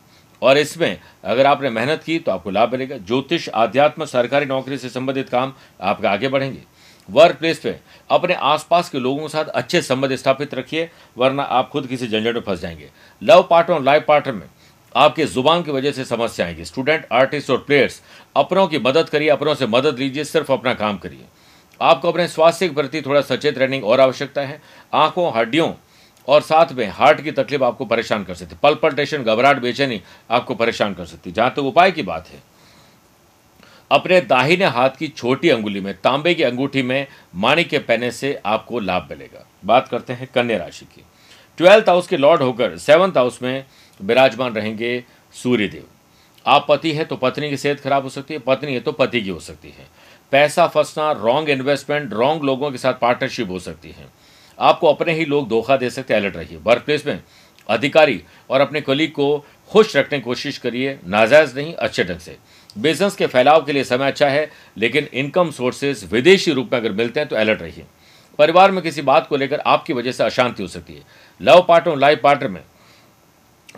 और 0.43 0.59
इसमें 0.59 1.01
अगर 1.25 1.47
आपने 1.47 1.71
मेहनत 1.71 2.03
की 2.03 2.19
तो 2.19 2.33
आपको 2.33 2.51
लाभ 2.51 2.73
मिलेगा। 2.73 2.99
ज्योतिष, 2.99 3.49
आध्यात्म, 3.49 4.05
सरकारी 4.05 4.47
नौकरी 4.47 4.79
से 4.79 4.89
संबंधित 4.89 5.29
काम 5.29 5.55
आपके 5.81 6.07
आगे 6.07 6.29
बढ़ेंगे। 6.29 6.63
वर्क 7.11 7.37
प्लेस 7.37 7.59
पे। 7.59 7.81
अपने 8.11 8.35
आसपास 8.35 8.91
के 8.91 8.99
लोगों 8.99 9.23
के 9.23 9.29
साथ 9.29 9.45
अच्छे 9.45 9.83
संबंध 9.83 10.15
स्थापित 10.17 10.55
रखिए, 10.55 10.91
वरना 11.19 11.43
आप 11.43 11.71
खुद 11.71 11.87
किसी 11.87 12.07
झंझट 12.09 12.35
में 12.35 12.41
फंस 12.41 12.61
जाएँगे। 12.61 12.91
लव 13.23 13.47
पार्टनर 13.51 13.77
और 13.77 13.83
लाइफ 13.83 14.05
पार्टनर 14.09 14.35
में 14.35 14.47
आपके 14.97 15.25
ज़ुबान 15.25 15.63
की 15.63 15.71
वजह 15.71 15.93
से 15.93 16.05
समस्या 16.05 16.47
आएगी। 16.47 16.65
स्टूडेंट 16.65 17.07
आर्टिस्ट 17.13 17.51
और 17.51 17.59
प्लेयर्स 17.59 18.03
अपनों 18.37 18.67
की 18.67 18.79
मदद 18.79 19.09
करिए, 19.09 19.29
अपनों 19.29 19.55
से 19.55 19.67
मदद 19.67 19.99
लीजिए, 19.99 20.25
सिर्फ़ 20.25 20.53
अपना 20.53 20.75
काम 20.75 20.99
करिए। 20.99 21.25
आपको 21.81 22.09
अपने 22.09 22.29
स्वास्थ्य 22.29 22.69
के 22.69 22.75
प्रति 22.75 23.03
थोड़ा 23.03 23.21
सचेत 23.21 23.59
रहने 23.59 23.79
की 23.79 23.87
और 23.87 24.01
आवश्यकता 24.01 24.41
है। 24.41 24.61
आँखों, 24.95 25.33
हड्डियों 25.37 25.73
और 26.29 26.41
साथ 26.41 26.73
में 26.73 26.89
हार्ट 26.89 27.21
की 27.21 27.31
तकलीफ़ 27.33 27.65
आपको 27.65 27.85
परेशान 27.85 28.25
कर 28.25 28.35
सकती 28.35 28.55
है। 28.55 28.61
पल 28.63 28.75
पल्टेशन 28.75 29.23
घबराहट, 29.23 29.59
बेचैनी 29.59 30.01
आपको 30.31 30.55
परेशान 30.55 30.95
कर 30.95 31.05
सकती 31.05 31.31
है। 31.31 31.35
जहाँ 31.35 31.51
तक 31.51 31.57
तो 31.57 31.65
उपाय 31.65 31.91
की 31.91 32.03
बात 32.03 32.29
है 32.29 32.50
अपने 33.91 34.21
दाहिने 34.21 34.65
हाथ 34.65 34.91
की 34.91 35.09
छोटी 35.09 35.49
अंगुली 35.49 35.81
में, 35.81 35.95
तांबे 35.95 36.35
की 36.35 36.43
अंगूठी 36.43 36.83
में 36.83 37.07
माणिक 37.35 37.69
के 37.69 37.79
पहने 37.79 38.11
से 38.11 38.41
आपको 38.47 38.81
लाभ 38.81 39.07
मिलेगा। 39.11 39.47
बात 39.65 39.89
करते 39.89 40.13
हैं 40.13 40.29
कन्या 40.35 40.59
राशि 40.59 40.85
की। 40.85 41.05
ट्वेल्थ 41.59 41.89
हाउस 41.89 42.07
के 42.07 42.17
लॉर्ड 42.17 42.43
होकर 42.43 42.77
सेवंथ 42.79 43.17
हाउस 43.17 43.43
में 43.43 43.65
विराजमान 44.01 44.55
रहेंगे 44.55 45.05
सूर्यदेव। 45.33 45.87
आप 46.47 46.67
पति 46.69 46.93
है 46.93 47.05
तो 47.05 47.17
पत्नी 47.17 47.51
की 47.51 47.57
सेहत 47.57 47.81
खराब 47.81 48.03
हो 48.03 48.09
सकती 48.09 48.35
है, 48.35 48.41
पत्नी 48.41 48.75
है 48.75 48.81
तो 48.81 48.93
पति 48.93 49.21
की 49.21 49.29
हो 49.29 49.41
सकती 49.41 49.69
है। 49.69 49.87
पैसा 50.33 50.67
फंसना 50.67 51.11
रॉन्ग 51.13 51.49
इन्वेस्टमेंट 51.49 52.13
रॉन्ग 52.13 52.45
लोगों 52.45 52.71
के 52.71 52.79
साथ 52.79 52.95
पार्टनरशिप 52.95 53.51
हो 53.51 53.59
सकती 53.59 53.91
है। 53.91 54.09
आपको 54.59 54.93
अपने 54.93 55.13
ही 55.13 55.25
लोग 55.25 55.49
धोखा 55.49 55.77
दे 55.77 55.91
सकते 55.91 56.15
हैं 56.15 56.21
अलर्ट 56.21 56.37
रहिए। 56.37 56.59
वर्क 56.59 56.83
प्लेस 56.83 57.07
में 57.07 57.23
अधिकारी 57.69 58.23
और 58.51 58.61
अपने 58.61 58.81
कलीग 58.81 59.13
को 59.13 59.47
खुश 59.71 59.97
रखने 59.97 60.19
की 60.19 60.25
कोशिश 60.25 60.59
करिए, 60.59 60.99
नाजायज 61.07 61.57
नहीं, 61.57 61.75
अच्छे 61.75 62.05
ढंग 62.05 62.19
से। 62.19 62.37
बिज़नेस 62.77 63.17
के 63.17 63.27
फैलाव 63.27 63.65
के 63.65 63.73
लिए 63.73 63.85
समय 63.85 64.07
अच्छा 64.07 64.29
है, 64.29 64.51
लेकिन 64.77 65.09
इनकम 65.15 65.51
सोर्सेज 65.51 66.09
विदेशी 66.13 66.53
रूप 66.53 66.71
में 66.73 66.79
अगर 66.81 66.93
मिलते 66.93 67.21
हैं 67.21 67.29
तो 67.29 67.37
अलर्ट 67.37 67.63
रहिए। 67.63 67.85
परिवार 68.39 68.71
में 68.71 68.83
किसी 68.83 69.03
बात 69.03 69.27
को 69.27 69.37
लेकर 69.37 69.61
आपकी 69.61 69.93
वजह 69.93 70.13
से 70.13 70.25
अशांति 70.25 70.63
हो 70.63 70.69
सकती 70.69 70.95
है। 70.95 71.03
लव 71.41 71.65
पार्टनर, 71.69 71.97
लाइफ 71.97 72.21
पार्टनर 72.23 72.49
में 72.49 72.63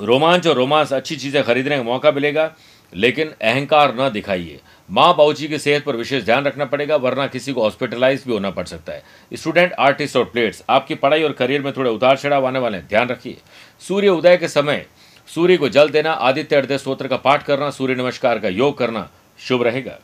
रोमांच 0.00 0.46
और 0.46 0.56
रोमांस 0.56 0.92
अच्छी 0.92 1.16
चीज़ें 1.16 1.42
खरीदने 1.44 1.76
का 1.76 1.82
मौका 1.82 2.12
मिलेगा, 2.12 2.52
लेकिन 2.92 3.32
अहंकार 3.42 3.94
न 3.96 4.08
दिखाइए। 4.10 4.60
माँ 4.88 5.08
बाबू 5.08 5.32
जी 5.32 5.48
की 5.48 5.58
सेहत 5.58 5.84
पर 5.84 5.96
विशेष 5.96 6.24
ध्यान 6.24 6.44
रखना 6.44 6.64
पड़ेगा, 6.64 6.96
वरना 6.96 7.26
किसी 7.26 7.52
को 7.52 7.62
हॉस्पिटलाइज 7.62 8.24
भी 8.26 8.32
होना 8.32 8.50
पड़ 8.50 8.64
सकता 8.66 8.92
है। 8.92 9.02
स्टूडेंट 9.32 9.72
आर्टिस्ट 9.72 10.16
और 10.16 10.24
प्लेयर्स 10.24 10.62
आपकी 10.70 10.94
पढ़ाई 10.94 11.22
और 11.22 11.32
करियर 11.32 11.62
में 11.62 11.72
थोड़े 11.72 11.90
उतार 11.90 12.16
चढ़ाव 12.16 12.46
आने 12.46 12.58
वाले 12.58 12.78
हैं। 12.78 12.86
ध्यान 12.88 13.08
रखिए। 13.08 13.36
सूर्य 13.82 14.08
उदय 14.08 14.36
के 14.36 14.48
समय 14.48 14.84
सूर्य 15.28 15.56
को 15.56 15.68
जल 15.68 15.88
देना, 15.88 16.12
आदित्य 16.12 16.56
हृदय 16.56 16.78
स्त्रोत्र 16.78 17.08
का 17.08 17.16
पाठ 17.16 17.42
करना, 17.42 17.70
सूर्य 17.70 17.94
नमस्कार 17.94 18.38
का 18.38 18.48
योग 18.48 18.76
करना 18.78 19.08
शुभ 19.38 19.62
रहेगा। 19.62 19.98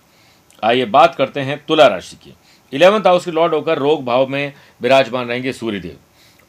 आइए 0.62 0.84
बात 0.84 1.14
करते 1.14 1.40
हैं 1.40 1.64
तुला 1.68 1.86
राशि 1.86 2.16
की। 2.16 2.34
इलेवंथ 2.72 3.06
हाउस 3.06 3.24
के 3.24 3.30
लॉर्ड 3.30 3.54
होकर 3.54 3.78
रोग 3.78 4.04
भाव 4.04 4.26
में 4.26 4.52
विराजमान 4.80 5.28
रहेंगे 5.28 5.52
सूर्यदेव। 5.52 5.96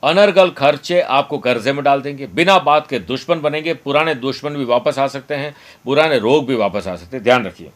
अनर्गल 0.04 0.50
खर्चे 0.50 1.02
आपको 1.02 1.38
कर्जे 1.38 1.74
में 1.74 1.84
डाल 1.84 2.02
देंगे, 2.02 2.28
बिना 2.28 2.58
बात 2.60 2.88
के 2.88 3.00
दुश्मन 3.00 3.42
बनेंगे, 3.42 3.74
पुराने 3.74 4.16
दुश्मन 4.16 4.54
भी 4.54 4.66
वापस 4.66 5.00
आ 5.00 5.08
सकते 5.08 5.36
हैं, 5.36 5.56
पुराने 5.86 6.20
रोग 6.20 6.48
भी 6.48 6.56
वापस 6.56 6.88
आ 6.88 6.96
सकते 6.96 7.18
हैं। 7.18 7.24
ध्यान 7.24 7.46
रखिए। 7.46 7.72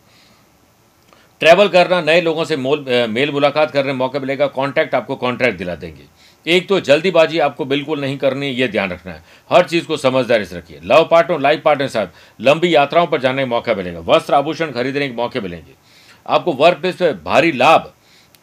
ट्रैवल 1.42 1.68
करना, 1.68 2.02
नए 2.02 2.22
लोगों 2.22 2.46
से 2.46 2.58
मोल 2.58 2.86
मेल 3.10 3.32
मुलाकात 3.32 3.72
करने 3.72 3.94
मौका 3.94 4.20
मिलेगा 4.20 4.48
कॉन्ट्रैक्ट 4.48 4.96
आपको 4.96 5.16
कॉन्ट्रैक्ट 5.16 5.58
दिला 5.58 5.76
देंगे। 5.76 6.04
एक 6.46 6.68
तो 6.68 6.80
जल्दीबाजी 6.80 7.40
आपको 7.40 7.66
बिल्कुल 7.66 8.00
नहीं 8.02 8.18
करनी, 8.18 8.48
ये 8.48 8.68
ध्यान 8.68 8.92
रखना 8.92 9.12
है। 9.12 9.24
हर 9.50 9.64
चीज़ 9.64 9.86
को 9.86 9.98
समझदारी 9.98 10.46
से 10.46 10.58
रखिए। 10.58 10.80
लव 10.84 11.08
पार्टनर, 11.12 11.40
लाइफ 11.40 11.62
पार्टनर 11.62 11.88
साथ, 11.88 12.08
लंबी 12.42 12.74
यात्राओं 12.76 13.08
पर 13.08 13.22
जाने 13.22 13.42
का 13.42 13.48
मौका 13.48 13.74
मिलेगा। 13.74 14.00
वस्त्र 14.06 14.34
आभूषण 14.34 14.72
खरीदने 14.72 15.08
के 15.08 15.16
मौके 15.16 15.42
मिलेंगे। 15.42 15.74
आपको 16.26 16.54
वर्क 16.54 16.78
प्लेस 16.78 16.96
पर 16.96 17.14
भारी 17.26 17.52
लाभ 17.52 17.92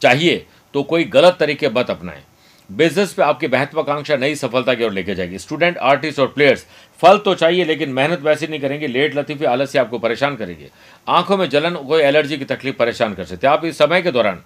चाहिए 0.03 0.45
तो 0.75 0.83
कोई 0.83 1.05
गलत 1.07 1.37
तरीके 1.41 1.69
मत 1.69 1.91
अपनाएँ। 1.91 2.23
बिज़नेस 2.71 3.13
पे 3.13 3.23
आपकी 3.23 3.49
महत्वाकांक्षा 3.49 4.17
नई 4.17 4.35
सफलता 4.35 4.75
की 4.75 4.85
ओर 4.85 4.93
लेके 4.93 5.15
जाएगी। 5.15 5.39
स्टूडेंट 5.39 5.79
आर्टिस्ट 5.79 6.21
और 6.21 6.27
प्लेयर्स 6.27 6.65
फल 7.01 7.19
तो 7.19 7.35
चाहिए, 7.35 7.65
लेकिन 7.65 7.91
मेहनत 7.91 8.21
वैसे 8.21 8.47
नहीं 8.47 8.61
करेंगे। 8.61 8.87
लेट, 8.87 9.17
लतीफी, 9.17 9.45
आलस्य 9.45 9.79
आपको 9.79 9.99
परेशान 9.99 10.37
करेंगे। 10.37 10.69
आँखों 11.09 11.37
में 11.37 11.49
जलन, 11.49 11.75
कोई 11.77 12.03
एलर्जी 12.03 12.39
की 12.39 12.45
तकलीफ़ 12.45 12.77
परेशान 12.77 13.15
कर 13.15 13.25
सकते 13.25 13.47
आप 13.47 13.65
इस 13.65 13.79
समय 13.79 14.03
के 14.03 14.11
दौरान 14.11 14.43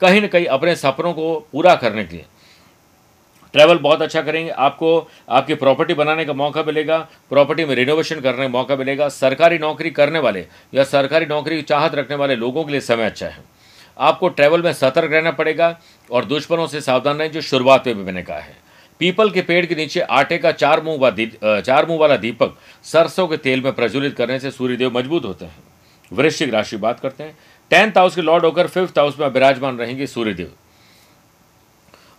कहीं 0.00 0.20
ना 0.20 0.26
कहीं 0.26 0.46
अपने 0.46 0.74
सपनों 0.76 1.12
को 1.12 1.34
पूरा 1.52 1.74
करने 1.74 2.04
के 2.04 2.16
लिए 2.16 2.24
ट्रैवल 3.54 3.78
बहुत 3.78 4.02
अच्छा 4.02 4.22
करेंगे। 4.22 4.50
आपको, 4.50 5.08
आपकी 5.28 5.54
प्रॉपर्टी 5.54 5.94
बनाने 5.94 6.24
का 6.24 6.32
मौका 6.32 6.62
मिलेगा, 6.62 6.98
प्रॉपर्टी 7.30 7.64
में 7.64 7.74
रिनोवेशन 7.74 8.20
करने 8.20 8.42
का 8.42 8.48
मौका 8.48 8.76
मिलेगा। 8.76 9.08
सरकारी 9.10 9.58
नौकरी 9.58 9.90
करने 9.90 10.18
वाले 10.18 10.46
या 10.74 10.84
सरकारी 10.84 11.26
नौकरी 11.26 11.56
की 11.56 11.62
चाहत 11.62 11.94
रखने 11.94 12.16
वाले 12.16 12.36
लोगों 12.36 12.64
के 12.64 12.72
लिए 12.72 12.80
समय 12.80 13.06
अच्छा 13.06 13.26
है। 13.26 13.44
आपको 13.98 14.28
ट्रैवल 14.28 14.62
में 14.62 14.72
सतर्क 14.72 15.12
रहना 15.12 15.30
पड़ेगा 15.32 15.78
और 16.10 16.24
दुश्मनों 16.24 16.66
से 16.66 16.80
सावधान 16.80 17.18
रहें, 17.18 17.30
जो 17.32 17.40
शुरुआत 17.40 17.86
में 17.86 17.96
भी 17.96 18.04
मैंने 18.04 18.22
कहा 18.22 18.38
है। 18.38 18.56
पीपल 19.00 19.30
के 19.30 19.42
पेड़ 19.42 19.64
के 19.66 19.74
नीचे 19.74 20.00
आटे 20.00 20.38
का 20.38 20.52
चार 20.52 20.82
मुँह 20.82 20.98
वा 20.98 21.60
चार 21.60 21.86
मुँह 21.86 21.98
वाला 21.98 22.16
दीपक 22.16 22.56
सरसों 22.84 23.26
के 23.28 23.36
तेल 23.36 23.62
में 23.62 23.72
प्रज्वलित 23.72 24.16
करने 24.16 24.38
से 24.40 24.50
सूर्यदेव 24.50 24.96
मज़बूत 24.98 25.24
होते 25.24 25.44
हैं। 25.44 25.56
वृश्चिक 26.12 26.52
राशि 26.54 26.76
बात 26.76 27.00
करते 27.00 27.24
हैं। 27.24 27.36
टेंथ 27.70 27.98
हाउस 27.98 28.14
के 28.14 28.22
लॉर्ड 28.22 28.44
होकर 28.44 28.66
फिफ्थ 28.66 28.98
हाउस 28.98 29.18
में 29.20 29.26
विराजमान 29.28 29.78
रहेंगे 29.78 30.06
सूर्यदेव। 30.06 30.52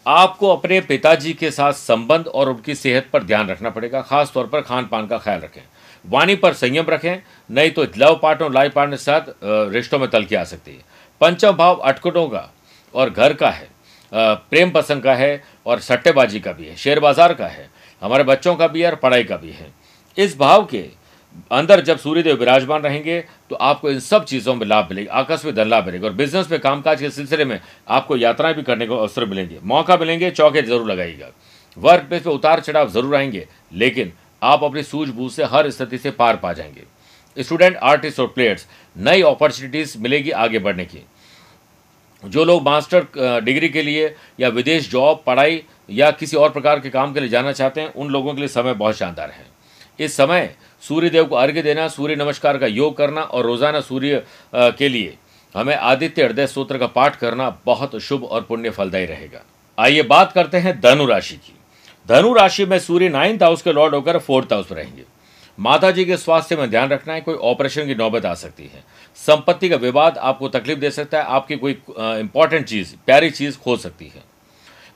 आपको 0.06 0.48
अपने 0.48 0.80
पिताजी 0.82 1.34
के 1.34 1.50
साथ 1.52 1.74
संबंध 1.74 2.28
और 2.28 2.50
उनकी 2.50 2.76
सेहत 2.76 3.10
पर 3.14 3.24
ध्यान 3.24 3.50
रखना 3.50 3.70
पड़ेगा, 3.70 4.02
खासतौर 4.02 4.48
पर 4.48 4.62
खान 4.62 4.86
पान 4.86 5.08
का 5.08 5.18
ख्याल 5.18 5.40
रखें। 5.40 5.62
वाणी 6.06 6.36
पर 6.36 6.54
संयम 6.54 6.86
रखें, 6.90 7.22
नहीं 7.50 7.72
तो 7.72 7.86
लव 7.98 8.20
पार्टनर 8.22 8.52
लाइफ 8.52 8.74
पार्टनर 8.74 8.96
के 8.96 9.04
साथ 9.04 9.72
रिश्तों 9.74 10.00
में 10.00 10.10
तलखी 10.10 10.36
आ 10.36 10.44
सकती 10.46 10.72
है। 10.72 10.84
पंचम 11.22 11.52
भाव 11.54 11.76
अटकटों 11.76 12.28
का 12.28 12.50
और 12.94 13.10
घर 13.10 13.34
का 13.34 13.50
है 13.50 13.68
प्रेम 14.14 14.72
पसंद 14.72 15.04
का 15.04 15.14
है 15.16 15.44
और 15.66 15.80
सट्टेबाजी 15.82 16.40
का 16.40 16.52
भी 16.52 16.66
है, 16.66 16.76
शेयर 16.76 17.00
बाज़ार 17.00 17.34
का 17.34 17.48
है, 17.48 17.70
हमारे 18.02 18.24
बच्चों 18.26 18.56
का 18.56 18.68
भी 18.68 18.82
है 18.82 18.90
और 18.90 18.96
पढ़ाई 18.98 19.24
का 19.24 19.38
भी 19.38 19.52
है। 19.52 19.72
इस 20.18 20.38
भाव 20.38 20.66
के 20.66 20.82
अंदर 21.52 21.82
जब 21.82 21.98
सूर्यदेव 21.98 22.36
विराजमान 22.36 22.82
रहेंगे 22.82 23.20
तो 23.50 23.56
आपको 23.56 23.90
इन 23.92 24.00
सब 24.00 24.26
चीज़ों 24.26 24.56
में 24.56 24.66
लाभ 24.68 24.88
मिलेगा 24.90 25.14
आकस्मिक 25.14 25.56
धन 25.56 25.68
लाभ 25.68 25.86
मिलेगा, 25.86 26.08
और 26.08 26.14
बिज़नेस 26.14 26.50
में 26.52 26.60
कामकाज 26.60 27.02
के 27.02 27.10
सिलसिले 27.10 27.46
में 27.46 27.60
आपको 27.88 28.18
यात्राएँ 28.18 28.56
भी 28.56 28.64
करने 28.64 28.86
को 28.88 28.98
अवसर 28.98 29.26
मिलेंगे। 29.26 29.60
मौका 29.64 29.98
मिलेंगे, 29.98 30.32
चौके 30.32 30.62
ज़रूर 30.62 30.92
लगाइएगा। 30.92 31.30
वर्क 31.78 32.04
प्लेस 32.04 32.22
पे 32.22 32.30
उतार 32.30 32.60
चढ़ाव 32.60 32.90
ज़रूर 32.92 33.16
आएँगे, 33.16 33.48
लेकिन 33.74 34.12
आप 34.42 34.64
अपनी 34.64 34.84
सूझबूझ 34.84 35.32
से 35.32 35.44
हर 35.46 35.70
स्थिति 35.70 35.98
से 35.98 36.12
पार 36.14 36.36
पा 36.38 36.54
जाएँगे। 36.54 37.44
स्टूडेंट 37.44 37.76
आर्टिस्ट 37.78 38.20
और 38.20 38.28
प्लेयर्स 38.28 38.68
नई 38.96 39.22
अपॉर्चुनिटीज़ 39.24 39.98
मिलेगी 39.98 40.32
आगे 40.32 40.60
बढ़ने 40.60 40.86
की। 40.86 41.06
जो 42.24 42.44
लोग 42.46 42.64
मास्टर 42.64 43.06
डिग्री 43.42 43.70
के 43.70 43.82
लिए 43.82 44.16
या 44.40 44.48
विदेश 44.50 44.90
जॉब 44.92 45.24
पढ़ाई 45.28 45.62
या 45.90 46.10
किसी 46.12 46.38
और 46.38 46.50
प्रकार 46.50 46.80
के 46.80 46.90
काम 46.90 47.14
के 47.14 47.20
लिए 47.20 47.30
जाना 47.30 47.52
चाहते 47.52 47.82
हैं, 47.82 47.94
उन 47.94 48.10
लोगों 48.10 48.34
के 48.34 48.40
लिए 48.40 48.48
समय 48.50 48.74
बहुत 48.76 48.98
शानदार 48.98 49.30
है। 49.30 49.46
इस 50.00 50.16
समय 50.18 50.54
सूर्य 50.84 51.10
देव 51.10 51.26
को 51.26 51.36
अर्घ्य 51.36 51.62
देना, 51.62 51.88
सूर्य 51.88 52.16
नमस्कार 52.16 52.58
का 52.58 52.68
योग 52.68 52.96
करना 52.98 53.22
और 53.22 53.46
रोज़ाना 53.46 53.80
सूर्य 53.82 54.24
के 54.54 54.90
लिए 54.90 55.18
हमें 55.56 55.76
आदित्य 55.76 56.24
हृदय 56.24 56.48
सूत्र 56.48 56.78
का 56.78 56.88
पाठ 56.88 57.16
करना 57.16 57.50
बहुत 57.66 57.96
शुभ 57.98 58.24
और 58.24 58.42
पुण्य 58.42 58.70
फलदायी 58.70 59.06
रहेगा। 59.06 59.42
आइए 59.78 60.02
बात 60.04 60.32
करते 60.32 60.58
हैं 60.58 60.80
धनु 60.82 61.06
राशि 61.06 61.36
की। 61.36 61.54
धनु 62.10 62.34
राशि 62.34 62.66
में 62.66 62.78
सूर्य 62.80 63.10
नाइन्थ 63.10 63.44
हाउस 63.44 63.62
के 63.62 63.72
लॉर्ड 63.72 63.96
होकर 63.96 64.18
फोर्थ 64.20 64.54
हाउस 64.54 64.72
रहेंगे। 64.72 65.04
माता 65.58 65.92
जी 65.92 66.06
के 66.06 66.18
स्वास्थ्य 66.18 66.56
में 66.56 66.70
ध्यान 66.70 66.90
रखना 66.90 67.14
है, 67.14 67.22
कोई 67.22 67.36
ऑपरेशन 67.36 67.88
की 67.88 67.96
नौबत 67.96 68.26
आ 68.26 68.34
सकती 68.36 68.64
है। 68.66 68.84
संपत्ति 69.18 69.70
का 69.70 69.76
विवाद 69.78 70.18
आपको 70.18 70.50
तकलीफ़ 70.50 70.80
दे 70.80 70.92
सकता 70.92 71.18
है, 71.18 71.24
आपकी 71.26 71.56
कोई 71.56 71.78
इंपॉर्टेंट 72.00 72.66
चीज़, 72.66 72.96
प्यारी 73.06 73.30
चीज़ 73.32 73.58
खो 73.58 73.76
सकती 73.78 74.06
है। 74.06 74.24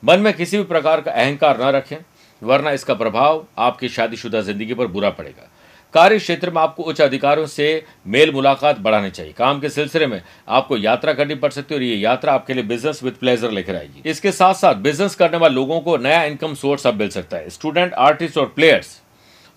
मन 0.03 0.19
में 0.19 0.33
किसी 0.33 0.57
भी 0.57 0.63
प्रकार 0.63 1.01
का 1.01 1.11
अहंकार 1.11 1.61
न 1.61 1.71
रखें, 1.71 1.97
वरना 2.41 2.71
इसका 2.71 2.93
प्रभाव 2.93 3.45
आपकी 3.57 3.89
शादीशुदा 3.89 4.41
ज़िंदगी 4.41 4.73
पर 4.73 4.87
बुरा 4.87 5.09
पड़ेगा। 5.09 5.49
कार्य 5.93 6.17
क्षेत्र 6.17 6.51
में 6.51 6.61
आपको 6.61 6.83
उच्च 6.83 7.01
अधिकारियों 7.01 7.47
से 7.47 7.65
मेल 8.07 8.31
मुलाकात 8.33 8.79
बढ़ानी 8.79 9.09
चाहिए। 9.11 9.33
काम 9.33 9.59
के 9.59 9.69
सिलसिले 9.69 10.07
में 10.07 10.21
आपको 10.49 10.77
यात्रा 10.77 11.13
करनी 11.13 11.35
पड़ 11.35 11.51
सकती 11.51 11.73
है 11.73 11.79
और 11.79 11.83
ये 11.83 11.95
यात्रा 11.95 12.33
आपके 12.33 12.53
लिए 12.53 12.63
बिज़नेस 12.63 13.03
विद 13.03 13.13
प्लेजर 13.13 13.51
लेकर 13.51 13.75
आएगी। 13.75 14.09
इसके 14.09 14.31
साथ 14.31 14.53
साथ 14.55 14.75
बिज़नेस 14.77 15.15
करने 15.15 15.37
वाले 15.37 15.55
लोगों 15.55 15.79
को 15.81 15.97
नया 15.97 16.23
इनकम 16.23 16.53
सोर्स 16.55 16.87
अब 16.87 16.99
मिल 16.99 17.09
सकता 17.09 17.37
है। 17.37 17.49
स्टूडेंट 17.49 17.93
आर्टिस्ट 17.93 18.37
और 18.37 18.45
प्लेयर्स 18.55 18.99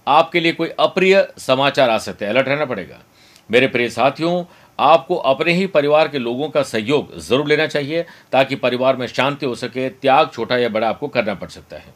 आपके 0.06 0.40
लिए 0.40 0.52
कोई 0.52 0.68
अप्रिय 0.70 1.26
समाचार 1.38 1.90
आ 1.90 1.98
सकते 1.98 2.24
हैं। 2.24 2.32
अलर्ट 2.32 2.48
रहना 2.48 2.64
पड़ेगा। 2.64 3.02
मेरे 3.50 3.66
प्रिय 3.66 3.88
साथियों, 3.90 4.44
आपको 4.78 5.16
अपने 5.16 5.52
ही 5.52 5.66
परिवार 5.68 6.08
के 6.08 6.18
लोगों 6.18 6.48
का 6.48 6.62
सहयोग 6.64 7.18
ज़रूर 7.18 7.46
लेना 7.48 7.66
चाहिए 7.66 8.04
ताकि 8.32 8.56
परिवार 8.56 8.96
में 8.96 9.06
शांति 9.06 9.46
हो 9.46 9.54
सके, 9.54 9.88
त्याग 9.90 10.30
छोटा 10.30 10.56
या 10.56 10.68
बड़ा 10.68 10.88
आपको 10.88 11.08
करना 11.08 11.34
पड़ 11.34 11.48
सकता 11.48 11.76
है। 11.76 11.94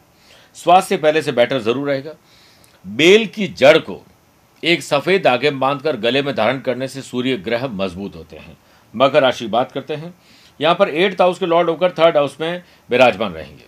स्वास्थ्य 0.57 0.97
पहले 0.97 1.21
से 1.21 1.31
बेटर 1.31 1.59
ज़रूर 1.59 1.89
रहेगा। 1.89 2.13
बेल 2.85 3.25
की 3.27 3.47
जड़ 3.49 3.77
को 3.79 4.01
एक 4.63 4.83
सफ़ेद 4.83 5.23
धागे 5.23 5.51
बांधकर 5.51 5.97
गले 5.97 6.21
में 6.21 6.33
धारण 6.35 6.59
करने 6.59 6.87
से 6.87 7.01
सूर्य 7.01 7.37
ग्रह 7.39 7.67
मज़बूत 7.69 8.15
होते 8.15 8.37
हैं। 8.37 8.57
मकर 8.93 9.21
राशि 9.21 9.47
बात 9.47 9.71
करते 9.71 9.95
हैं। 9.95 10.13
यहाँ 10.59 10.75
पर 10.75 10.89
एट्थ 10.89 11.21
हाउस 11.21 11.39
के 11.39 11.45
लॉर्ड 11.45 11.69
होकर 11.69 11.91
थर्ड 11.91 12.17
हाउस 12.17 12.37
में 12.41 12.61
विराजमान 12.89 13.33
रहेंगे। 13.33 13.65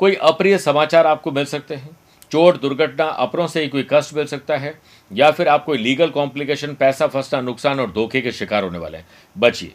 कोई 0.00 0.14
अप्रिय 0.14 0.58
समाचार 0.58 1.06
आपको 1.06 1.30
मिल 1.32 1.44
सकते 1.44 1.74
हैं। 1.74 1.96
चोट, 2.32 2.60
दुर्घटना, 2.60 3.04
अपनों 3.04 3.46
से 3.46 3.62
ही 3.62 3.68
कोई 3.68 3.86
कष्ट 3.92 4.14
मिल 4.14 4.26
सकता 4.26 4.56
है, 4.56 4.74
या 5.10 5.30
फिर 5.30 5.48
आप 5.48 5.64
कोई 5.64 5.78
लीगल 5.78 6.10
कॉम्प्लिकेशन, 6.10 6.74
पैसा 6.74 7.06
फंसना, 7.06 7.40
नुकसान 7.40 7.80
और 7.80 7.90
धोखे 7.92 8.20
के 8.20 8.32
शिकार 8.32 8.64
होने 8.64 8.78
वाले 8.78 8.98
हैं। 8.98 9.06
बचिए। 9.36 9.72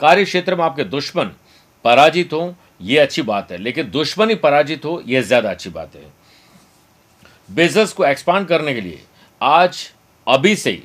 कार्य 0.00 0.24
क्षेत्र 0.24 0.56
में 0.56 0.64
आपके 0.64 0.84
दुश्मन 0.84 1.30
पराजित 1.84 2.32
हो 2.32 2.54
यह 2.80 3.02
अच्छी 3.02 3.22
बात 3.22 3.50
है, 3.52 3.58
लेकिन 3.58 3.90
दुश्मन 3.90 4.30
ही 4.30 4.34
पराजित 4.36 4.84
हो 4.84 5.02
यह 5.06 5.22
ज़्यादा 5.22 5.50
अच्छी 5.50 5.70
बात 5.70 5.96
है। 5.96 6.12
बिज़नेस 7.48 7.92
को 7.92 8.04
एक्सपांड 8.04 8.46
करने 8.48 8.74
के 8.74 8.80
लिए 8.80 9.00
आज, 9.40 9.90
अभी 10.26 10.56
से 10.56 10.70
ही 10.70 10.82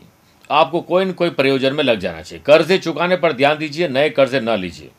आपको 0.50 0.82
कोई 0.82 1.06
न 1.06 1.12
कोई 1.12 1.30
प्रयोजन 1.30 1.74
में 1.74 1.84
लग 1.84 2.00
जाना 2.00 2.22
चाहिए। 2.22 2.44
कर्जे 2.46 2.78
चुकाने 2.78 3.16
पर 3.16 3.34
ध्यान 3.34 3.58
दीजिए, 3.58 3.88
नए 3.88 4.10
कर्जे 4.10 4.40
न 4.40 4.50
लीजिए। 4.50 4.90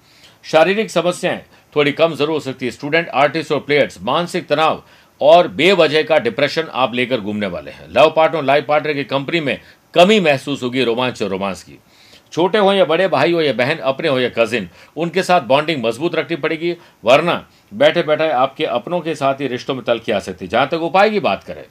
शारीरिक 0.44 0.90
समस्याएँ 0.90 1.42
थोड़ी 1.76 1.92
कम 1.92 2.14
ज़रूर 2.14 2.30
हो 2.30 2.40
सकती 2.40 2.66
है। 2.66 2.70
स्टूडेंट, 2.72 3.08
आर्टिस्ट 3.08 3.52
और 3.52 3.60
प्लेयर्स, 3.60 3.98
मानसिक 4.02 4.46
तनाव 4.46 4.82
और 5.20 5.48
बेवजह 5.48 6.02
का 6.02 6.18
डिप्रेशन 6.18 6.68
आप 6.72 6.94
लेकर 6.94 7.20
घूमने 7.20 7.46
वाले 7.46 7.70
हैं। 7.70 7.88
लव 7.88 8.12
पार्टनर 8.16 8.42
लाइफ 8.42 8.66
पार्टनर 8.66 8.92
की 8.92 9.04
कंपनी 9.04 9.40
में 9.40 9.58
कमी 9.94 10.20
महसूस 10.20 10.62
होगी 10.62 10.84
रोमांच 10.84 11.22
और 11.22 11.28
रोमांस 11.28 11.62
की। 11.62 11.78
छोटे 12.32 12.58
हो 12.58 12.72
या 12.72 12.84
बड़े 12.84 13.08
भाई 13.08 13.32
हो 13.32 13.40
या 13.42 13.52
बहन, 13.52 13.76
अपने 13.76 14.08
हो 14.08 14.18
या 14.20 14.28
कजिन, 14.28 14.68
उनके 14.96 15.22
साथ 15.22 15.40
बॉन्डिंग 15.40 15.84
मज़बूत 15.84 16.14
रखनी 16.14 16.36
पड़ेगी, 16.36 16.76
वरना 17.04 17.46
बैठे 17.74 18.02
बैठे 18.02 18.30
आपके 18.30 18.64
अपनों 18.64 19.00
के 19.00 19.14
साथ 19.14 19.40
ही 19.40 19.46
रिश्तों 19.46 19.74
में 19.74 19.84
तल 19.84 19.92
तलखी 19.92 20.12
आ 20.12 20.18
सकती 20.18 20.44
है। 20.44 20.50
जहाँ 20.50 20.68
तक 20.68 20.82
उपाय 20.82 21.10
की 21.10 21.20
बात 21.20 21.44
करें 21.44 21.64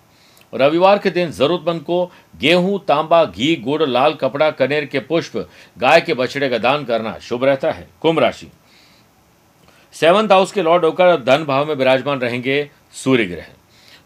रविवार 0.54 0.98
के 0.98 1.10
दिन 1.10 1.32
जरूरतमंद 1.32 1.82
को 1.82 2.06
गेहूँ, 2.42 2.80
तांबा, 2.86 3.24
घी, 3.26 3.56
गुड़, 3.56 3.84
लाल 3.84 4.14
कपड़ा, 4.14 4.50
कनेर 4.52 4.86
के 4.86 5.00
पुष्प, 5.00 5.38
गाय 5.78 6.02
के 6.02 6.14
बछड़े 6.14 6.50
का 6.50 6.58
दान 6.58 6.86
करना 6.86 7.18
शुभ 7.20 7.44
रहता 7.44 7.72
है। 7.72 7.88
कुंभ 8.02 8.20
राशि। 8.20 8.52
सेवंथ 9.94 10.32
हाउस 10.32 10.52
के 10.52 10.62
लॉर्ड 10.62 10.86
होकर 10.86 11.16
धन 11.18 11.46
भाव 11.46 11.68
में 11.68 11.76
विराजमान 11.76 12.20
रहेंगे 12.20 12.70
सूर्य 12.94 13.26
ग्रह 13.26 13.46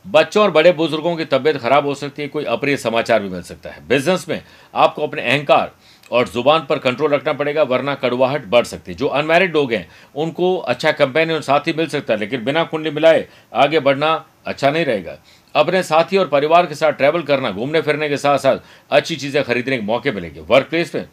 बच्चों 0.06 0.44
और 0.44 0.52
बड़े 0.52 0.72
बुज़ुर्गों 0.72 1.16
की 1.16 1.26
तबियत 1.26 1.58
खराब 1.58 1.86
हो 1.86 1.94
सकती 1.96 2.22
है, 2.22 2.28
कोई 2.28 2.44
अप्रिय 2.44 2.78
समाचार 2.78 3.22
भी 3.22 3.30
मिल 3.30 3.42
सकता 3.42 3.70
है। 3.70 3.88
बिज़नेस 3.88 4.26
में 4.30 4.42
आपको 4.74 5.08
अपने 5.08 5.22
अहंकार 5.22 5.72
और 6.12 6.28
ज़ुबान 6.28 6.66
पर 6.70 6.80
कंट्रोल 6.80 7.12
रखना 7.12 7.34
पड़ेगा, 7.34 7.64
वरना 7.64 7.96
कड़वाहट 7.96 8.46
बढ़ 8.46 8.66
सकती 8.66 8.92
है। 8.92 8.98
जो 8.98 9.08
अनमैरिड 9.08 9.54
लोग 9.54 9.74
हैं, 9.74 9.88
उनको 10.16 10.56
अच्छा 10.58 10.92
कंपेनियन 10.92 11.42
साथी 11.42 11.74
मिल 11.74 11.88
सकता 11.88 12.14
है, 12.14 12.20
लेकिन 12.20 12.44
बिना 12.44 12.64
कुंडली 12.64 12.92
मिलाए 12.92 13.28
आगे 13.54 13.80
बढ़ना 13.80 14.14
अच्छा 14.46 14.72
नहीं 14.72 14.86
रहेगा। 14.86 15.18
अपने 15.56 15.84
साथी 15.84 16.18
और 16.18 16.28
परिवार 16.28 16.66
के 16.66 16.76
साथ 16.76 16.92
ट्रैवल 16.94 17.22
करना, 17.24 17.52
घूमने 17.52 17.82
फिरने 17.82 18.10
के 18.10 18.18
साथ 18.18 18.38
साथ 18.40 18.58
अच्छी 18.92 19.16
चीज़ें 19.16 19.44
खरीदने 19.44 19.78
के 19.78 19.84
मौके 19.84 20.12
मिलेंगे। 20.12 20.40
वर्क 20.42 20.68
प्लेस 20.70 20.94
में 20.96 21.08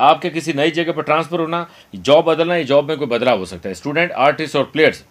आपके 0.00 0.30
किसी 0.30 0.52
नई 0.52 0.70
जगह 0.72 0.92
पर 0.92 1.02
ट्रांसफ़र 1.02 1.40
होना 1.40 1.66
जॉब 1.94 2.24
बदलना, 2.26 2.56
या 2.56 2.62
जॉब 2.64 2.88
में 2.88 2.96
कोई 2.98 3.06
बदलाव 3.08 3.38
हो 3.38 3.44
सकता 3.46 3.68
है। 3.68 3.74
स्टूडेंट 3.74 4.12
आर्टिस्ट 4.12 4.56
और 4.56 4.64
प्लेयर्स 4.64 5.04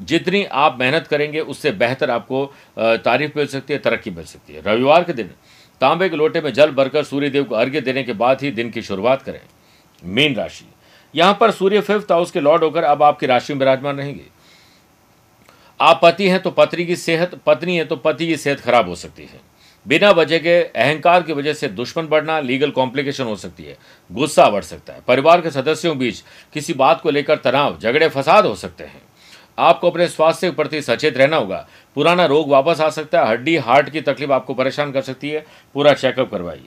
जितनी 0.00 0.44
आप 0.44 0.76
मेहनत 0.80 1.06
करेंगे, 1.06 1.40
उससे 1.40 1.70
बेहतर 1.72 2.10
आपको 2.10 2.44
तारीफ़ 2.78 3.32
मिल 3.36 3.46
सकती 3.48 3.72
है, 3.72 3.78
तरक्की 3.80 4.10
मिल 4.10 4.24
सकती 4.24 4.54
है। 4.54 4.62
रविवार 4.62 5.04
के 5.04 5.12
दिन 5.12 5.30
तांबे 5.80 6.08
के 6.08 6.16
लोटे 6.16 6.40
में 6.40 6.52
जल 6.52 6.70
भरकर 6.72 7.04
सूर्यदेव 7.04 7.44
को 7.44 7.54
अर्घ्य 7.54 7.80
देने 7.80 8.02
के 8.02 8.12
बाद 8.14 8.42
ही 8.42 8.50
दिन 8.52 8.70
की 8.70 8.82
शुरुआत 8.82 9.22
करें। 9.22 9.40
मीन 10.02 10.34
राशि, 10.34 10.64
यहाँ 11.14 11.36
पर 11.40 11.50
सूर्य 11.50 11.80
फिफ्थ 11.80 12.12
हाउस 12.12 12.30
के 12.30 12.40
लॉर्ड 12.40 12.64
होकर 12.64 12.84
अब 12.84 13.02
आपकी 13.02 13.26
राशि 13.26 13.52
में 13.52 13.58
विराजमान 13.60 13.98
रहेंगे। 13.98 14.24
आप 15.80 16.00
पति 16.02 16.28
हैं 16.28 16.40
तो 16.40 16.50
पत्नी 16.50 16.86
की 16.86 16.96
सेहत, 16.96 17.34
पत्नी 17.46 17.76
है 17.76 17.84
तो 17.84 17.96
पति 17.96 18.26
की 18.26 18.36
सेहत 18.36 18.60
खराब 18.60 18.88
हो 18.88 18.94
सकती 18.94 19.22
है। 19.22 19.40
बिना 19.88 20.10
वजह 20.10 20.38
के, 20.38 20.62
अहंकार 20.62 21.22
की 21.22 21.32
वजह 21.32 21.52
से 21.52 21.68
दुश्मन 21.68 22.06
बढ़ना 22.06 22.40
लीगल 22.40 22.70
कॉम्प्लिकेशन 22.70 23.24
हो 23.24 23.36
सकती 23.36 23.62
है। 23.62 23.76
गुस्सा 24.12 24.50
बढ़ 24.50 24.62
सकता 24.62 24.92
है। 24.92 25.00
परिवार 25.08 25.40
के 25.40 25.50
सदस्यों 25.50 25.98
बीच 25.98 26.22
किसी 26.54 26.74
बात 26.74 27.00
को 27.00 27.10
लेकर 27.10 27.36
तनाव, 27.36 27.78
झगड़े, 27.78 28.08
फसाद 28.08 28.46
हो 28.46 28.54
सकते 28.54 28.84
हैं। 28.84 29.02
आपको 29.58 29.90
अपने 29.90 30.08
स्वास्थ्य 30.08 30.50
के 30.50 30.56
प्रति 30.56 30.82
सचेत 30.82 31.16
रहना 31.16 31.36
होगा। 31.36 31.68
पुराना 31.94 32.26
रोग 32.26 32.48
वापस 32.48 32.80
आ 32.80 32.90
सकता 32.90 33.22
है। 33.22 33.28
हड्डी, 33.28 33.56
हार्ट 33.56 33.90
की 33.90 34.00
तकलीफ़ 34.00 34.32
आपको 34.32 34.54
परेशान 34.54 34.92
कर 34.92 35.02
सकती 35.02 35.30
है। 35.30 35.46
पूरा 35.74 35.92
चेकअप 35.92 36.30
करवाइए। 36.30 36.66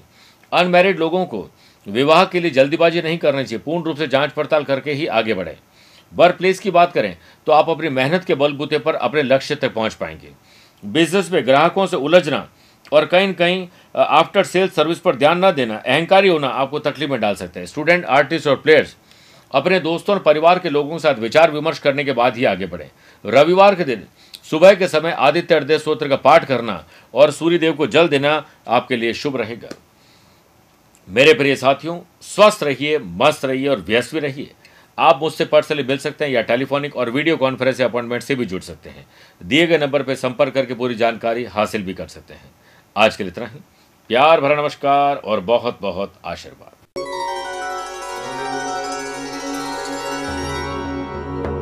अनमेरिड 0.54 1.00
लोगों 1.00 1.26
को 1.26 1.50
विवाह 1.88 2.26
के 2.26 2.40
लिए 2.40 2.52
जल्दीबाजी 2.52 3.02
नहीं 3.02 3.18
करनी 3.18 3.44
चाहिए। 3.44 3.62
पूर्ण 3.66 3.84
रूप 3.84 3.98
से 3.98 4.08
जाँच 4.08 4.32
पड़ताल 4.32 4.64
करके 4.64 4.92
ही 4.92 5.08
आगे 5.08 5.34
बढ़े। 5.34 5.58
वर्क 6.14 6.36
प्लेस 6.36 6.60
की 6.60 6.72
बात 6.72 6.92
करें 6.94 7.16
तो 7.48 7.52
आप 7.52 7.70
अपनी 7.70 7.90
मेहनत 7.90 8.24
के 8.24 8.36
बलबूते 8.36 8.80
पर 8.80 8.96
अपने 8.96 9.24
लक्ष्य 9.24 9.56
तक 9.56 9.74
पहुँच 9.74 9.94
पाएँगे। 9.94 10.32
बिज़नेस 10.84 11.32
में 11.32 11.46
ग्राहकों 11.46 11.86
से 11.88 11.98
उलझना 11.98 12.48
और 12.92 13.06
कहीं 13.06 13.28
न 13.28 13.34
कहीं 13.34 13.68
आफ्टर 13.96 14.44
सेल्स 14.44 14.74
सर्विस 14.76 15.00
पर 15.00 15.16
ध्यान 15.16 15.46
न 15.46 15.52
देना, 15.52 15.76
अहंकारी 15.78 16.28
होना 16.28 16.48
आपको 16.48 16.80
तकलीफ़ 16.80 17.12
में 17.12 17.20
डाल 17.22 17.36
सकते 17.36 17.60
हैं। 17.60 17.68
स्टूडेंट 17.68 18.06
आर्टिस्ट 18.06 18.48
और 18.48 18.56
प्लेयर्स 18.56 18.96
अपने 19.52 19.80
दोस्तों 19.80 20.16
और 20.16 20.22
परिवार 20.22 20.60
के 20.60 20.70
लोगों 20.70 20.92
के 20.92 21.00
साथ 21.00 21.16
विचार 21.16 21.52
विमर्श 21.52 21.80
करने 21.80 22.04
के 22.04 22.12
बाद 22.12 22.38
ही 22.38 22.46
आगे 22.46 22.66
बढ़े। 22.66 22.90
रविवार 23.26 23.76
के 23.76 23.84
दिन, 23.84 24.04
सुबह 24.44 24.74
के 24.74 24.88
समय 24.88 25.12
आदित्य 25.12 25.56
हृदय 25.56 25.78
स्त्रोत्र 25.78 26.08
का 26.08 26.16
पाठ 26.16 26.46
करना 26.46 26.84
और 27.14 27.32
सूर्य 27.32 27.58
देव 27.58 27.74
को 27.74 27.88
जल 27.88 28.08
देना 28.08 28.44
आपके 28.68 28.96
लिए 28.96 29.14
शुभ 29.14 29.38
रहेगा। 29.38 29.70
मेरे 31.08 31.34
प्रिय 31.34 31.56
साथियों, 31.56 32.00
स्वस्थ 32.24 32.64
रहिए, 32.64 32.98
मस्त 32.98 33.46
रहिए 33.46 33.68
और 33.68 33.80
व्यस्त 33.80 34.14
भी 34.14 34.20
रहिए। 34.20 34.52
आप 34.98 35.20
मुझसे 35.22 35.46
पर्सनली 35.46 35.84
मिल 35.84 35.98
सकते 35.98 36.26
हैं 36.26 36.32
या 36.32 36.42
टेलीफोनिक 36.42 36.96
और 36.96 37.10
वीडियो 37.10 37.38
कॉन्फ्रेंस 37.38 37.82
अपॉइंटमेंट 37.82 38.24
से 38.24 38.36
भी 38.36 38.46
जुड़ 38.46 38.62
सकते 38.62 38.90
हैं। 38.90 39.06
दिए 39.44 39.68
गए 39.68 39.78
नंबर 39.78 40.04
पर 40.04 40.16
संपर्क 40.16 40.54
करके 40.54 40.74
पूरी 40.74 40.96
जानकारी 40.96 41.46
हासिल 41.46 41.84
भी 41.84 41.94
कर 41.94 42.08
सकते 42.08 42.34
हैं। 42.34 42.52
आज 42.98 43.16
के 43.16 43.24
लिए 43.24 43.32
इतना 43.32 43.46
ही। 43.46 43.60
प्यार 44.08 44.42
भरा 44.42 44.62
नमस्कार 44.62 45.16
और 45.16 45.40
बहुत 45.40 45.80
बहुत 45.82 46.14
आशीर्वाद। 46.26 46.73